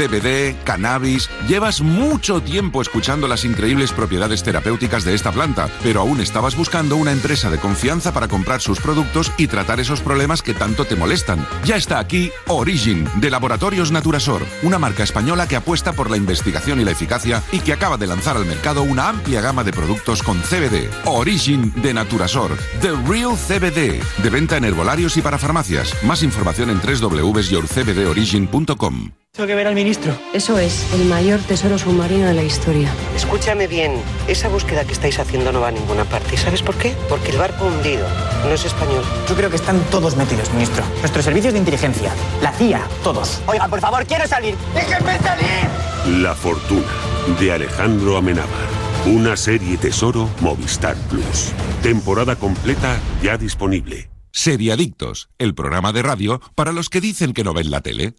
[0.00, 1.28] CBD, cannabis.
[1.46, 6.96] Llevas mucho tiempo escuchando las increíbles propiedades terapéuticas de esta planta, pero aún estabas buscando
[6.96, 10.96] una empresa de confianza para comprar sus productos y tratar esos problemas que tanto te
[10.96, 11.46] molestan.
[11.66, 16.80] Ya está aquí Origin, de Laboratorios Naturasor, una marca española que apuesta por la investigación
[16.80, 20.22] y la eficacia y que acaba de lanzar al mercado una amplia gama de productos
[20.22, 20.88] con CBD.
[21.04, 25.94] Origin de Naturasor, The Real CBD, de venta en herbolarios y para farmacias.
[26.04, 29.19] Más información en www.yourcbdorigin.com.
[29.32, 30.12] Tengo que ver al ministro.
[30.34, 32.92] Eso es el mayor tesoro submarino de la historia.
[33.14, 33.94] Escúchame bien,
[34.26, 36.34] esa búsqueda que estáis haciendo no va a ninguna parte.
[36.34, 36.96] ¿Y ¿Sabes por qué?
[37.08, 38.08] Porque el barco hundido
[38.44, 39.04] no es español.
[39.28, 40.84] Yo creo que están todos metidos, ministro.
[40.98, 42.12] Nuestros servicios de inteligencia,
[42.42, 43.40] la CIA, todos.
[43.46, 44.56] Oiga, por favor, quiero salir.
[44.74, 46.18] ¡Déjenme salir!
[46.20, 46.92] La fortuna
[47.38, 48.68] de Alejandro Amenábar.
[49.06, 51.52] Una serie tesoro Movistar Plus.
[51.84, 54.10] Temporada completa ya disponible.
[54.32, 58.14] Seriadictos, el programa de radio para los que dicen que no ven la tele.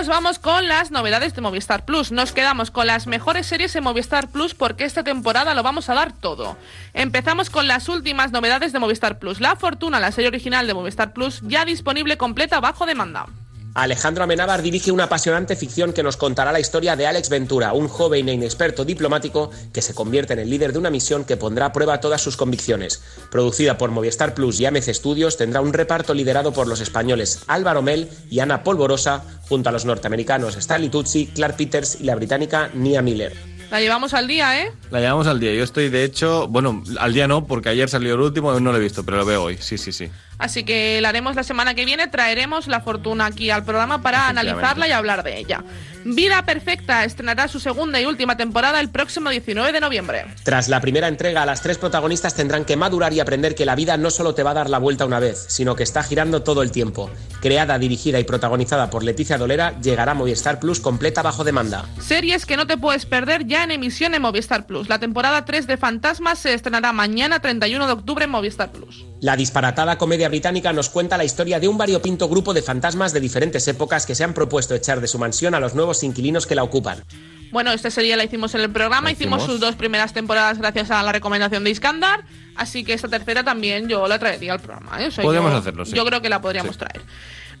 [0.00, 2.10] Nos vamos con las novedades de Movistar Plus.
[2.10, 5.94] Nos quedamos con las mejores series en Movistar Plus porque esta temporada lo vamos a
[5.94, 6.56] dar todo.
[6.94, 9.42] Empezamos con las últimas novedades de Movistar Plus.
[9.42, 13.26] La Fortuna, la serie original de Movistar Plus, ya disponible completa bajo demanda.
[13.74, 17.86] Alejandro Amenábar dirige una apasionante ficción que nos contará la historia de Alex Ventura, un
[17.86, 21.66] joven e inexperto diplomático que se convierte en el líder de una misión que pondrá
[21.66, 23.02] a prueba todas sus convicciones.
[23.30, 27.80] Producida por Movistar Plus y AMC Studios, tendrá un reparto liderado por los españoles Álvaro
[27.82, 32.70] Mel y Ana Polvorosa, junto a los norteamericanos Stanley Tucci, Clark Peters y la británica
[32.74, 33.36] Nia Miller.
[33.70, 34.72] La llevamos al día, ¿eh?
[34.90, 35.54] La llevamos al día.
[35.54, 38.78] Yo estoy, de hecho, bueno, al día no, porque ayer salió el último, no lo
[38.78, 39.58] he visto, pero lo veo hoy.
[39.60, 40.10] Sí, sí, sí.
[40.40, 42.08] Así que la haremos la semana que viene.
[42.08, 45.62] Traeremos la fortuna aquí al programa para analizarla y hablar de ella.
[46.04, 50.24] Vida Perfecta estrenará su segunda y última temporada el próximo 19 de noviembre.
[50.44, 53.98] Tras la primera entrega, las tres protagonistas tendrán que madurar y aprender que la vida
[53.98, 56.62] no solo te va a dar la vuelta una vez, sino que está girando todo
[56.62, 57.10] el tiempo.
[57.42, 61.84] Creada, dirigida y protagonizada por Leticia Dolera, llegará a Movistar Plus completa bajo demanda.
[62.00, 64.88] Series que no te puedes perder ya en emisión en Movistar Plus.
[64.88, 69.04] La temporada 3 de Fantasmas se estrenará mañana 31 de octubre en Movistar Plus.
[69.20, 73.20] La disparatada comedia británica nos cuenta la historia de un variopinto grupo de fantasmas de
[73.20, 76.54] diferentes épocas que se han propuesto echar de su mansión a los nuevos inquilinos que
[76.54, 77.04] la ocupan.
[77.52, 79.52] Bueno, esta serie la hicimos en el programa, hicimos hicimos.
[79.52, 82.24] sus dos primeras temporadas gracias a la recomendación de Iskandar,
[82.54, 85.02] así que esta tercera también yo la traería al programa.
[85.02, 85.08] ¿eh?
[85.08, 85.92] O sea, Podríamos yo- hacerlo, sí.
[85.94, 86.78] Yo creo que la podríamos Sí.
[86.78, 87.02] traer.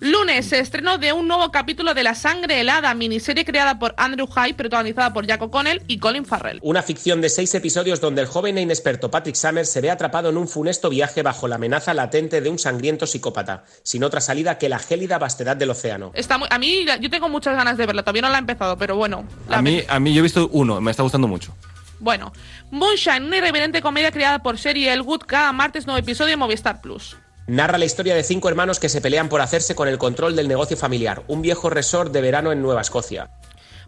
[0.00, 4.54] Lunes, estreno de un nuevo capítulo de La Sangre Helada, miniserie creada por Andrew Hyde,
[4.54, 6.58] protagonizada por Jack O'Connell y Colin Farrell.
[6.62, 10.30] Una ficción de seis episodios donde el joven e inexperto Patrick Summers se ve atrapado
[10.30, 14.56] en un funesto viaje bajo la amenaza latente de un sangriento psicópata, sin otra salida
[14.56, 16.12] que la gélida vastedad del océano.
[16.14, 18.78] Está muy- a mí, yo tengo muchas ganas de verla, todavía no la he empezado,
[18.78, 19.26] pero bueno.
[19.50, 21.54] la A mí, a mí yo he visto uno, me está gustando mucho.
[21.98, 22.32] Bueno,
[22.70, 27.18] Moonshine, una irreverente comedia creada por Serie Elwood, cada martes nuevo episodio en Movistar Plus.
[27.50, 30.46] Narra la historia de cinco hermanos que se pelean por hacerse con el control del
[30.46, 33.28] negocio familiar, un viejo resort de verano en Nueva Escocia.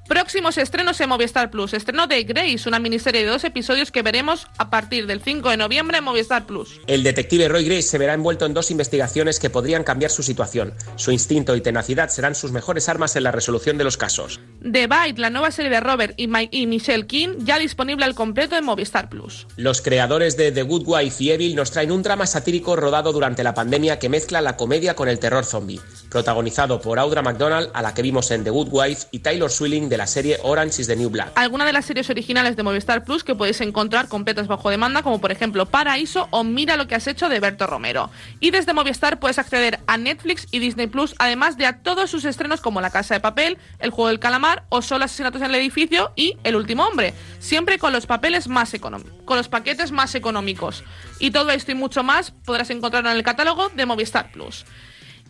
[0.08, 1.74] Próximos estrenos en Movistar Plus.
[1.74, 5.56] Estreno de Grace, una miniserie de dos episodios que veremos a partir del 5 de
[5.56, 6.80] noviembre en Movistar Plus.
[6.88, 10.74] El detective Roy Grace se verá envuelto en dos investigaciones que podrían cambiar su situación.
[10.96, 14.40] Su instinto y tenacidad serán sus mejores armas en la resolución de los casos.
[14.60, 18.14] The Bite, la nueva serie de Robert y, Mike y Michelle King, ya disponible al
[18.14, 19.46] completo en Movistar Plus.
[19.56, 23.44] Los creadores de The Good Wife y Evil nos traen un drama satírico rodado durante
[23.44, 25.80] la pandemia que mezcla la comedia con el terror zombie.
[26.10, 29.88] protagonizado por Audra McDonald, a la que vimos en The Good Wife, y Taylor Swilling
[29.92, 31.32] de la serie Orange is the New Black.
[31.34, 35.20] Alguna de las series originales de Movistar Plus que podéis encontrar completas bajo demanda, como
[35.20, 38.08] por ejemplo Paraíso o Mira lo que has hecho de Berto Romero.
[38.40, 42.24] Y desde Movistar puedes acceder a Netflix y Disney Plus, además de a todos sus
[42.24, 45.56] estrenos como La Casa de Papel, El Juego del Calamar o Solo Asesinatos en el
[45.56, 47.12] Edificio y El Último Hombre.
[47.38, 50.84] Siempre con los papeles más económicos, con los paquetes más económicos.
[51.18, 54.64] Y todo esto y mucho más podrás encontrar en el catálogo de Movistar Plus.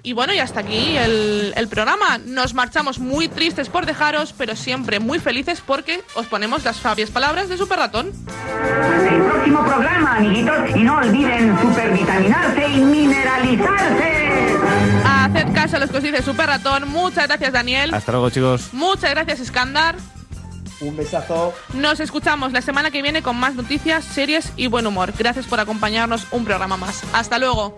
[0.04, 2.18] Y bueno, y hasta aquí el, el, programa.
[2.18, 7.10] Nos marchamos muy tristes por dejaros, pero siempre muy felices porque os ponemos las sabias
[7.10, 8.10] palabras de Super Ratón.
[8.26, 14.56] Hasta el próximo programa, amiguitos, y no olviden supervitaminarse y mineralizarse.
[15.04, 16.88] Haced caso a los que os dice Super Ratón.
[16.88, 17.94] Muchas gracias, Daniel.
[17.94, 18.70] Hasta luego, chicos.
[18.72, 19.94] Muchas gracias, Iskandar.
[20.80, 21.54] Un besazo.
[21.74, 25.12] Nos escuchamos la semana que viene con más noticias, series y buen humor.
[25.16, 27.04] Gracias por acompañarnos un programa más.
[27.12, 27.76] Hasta luego.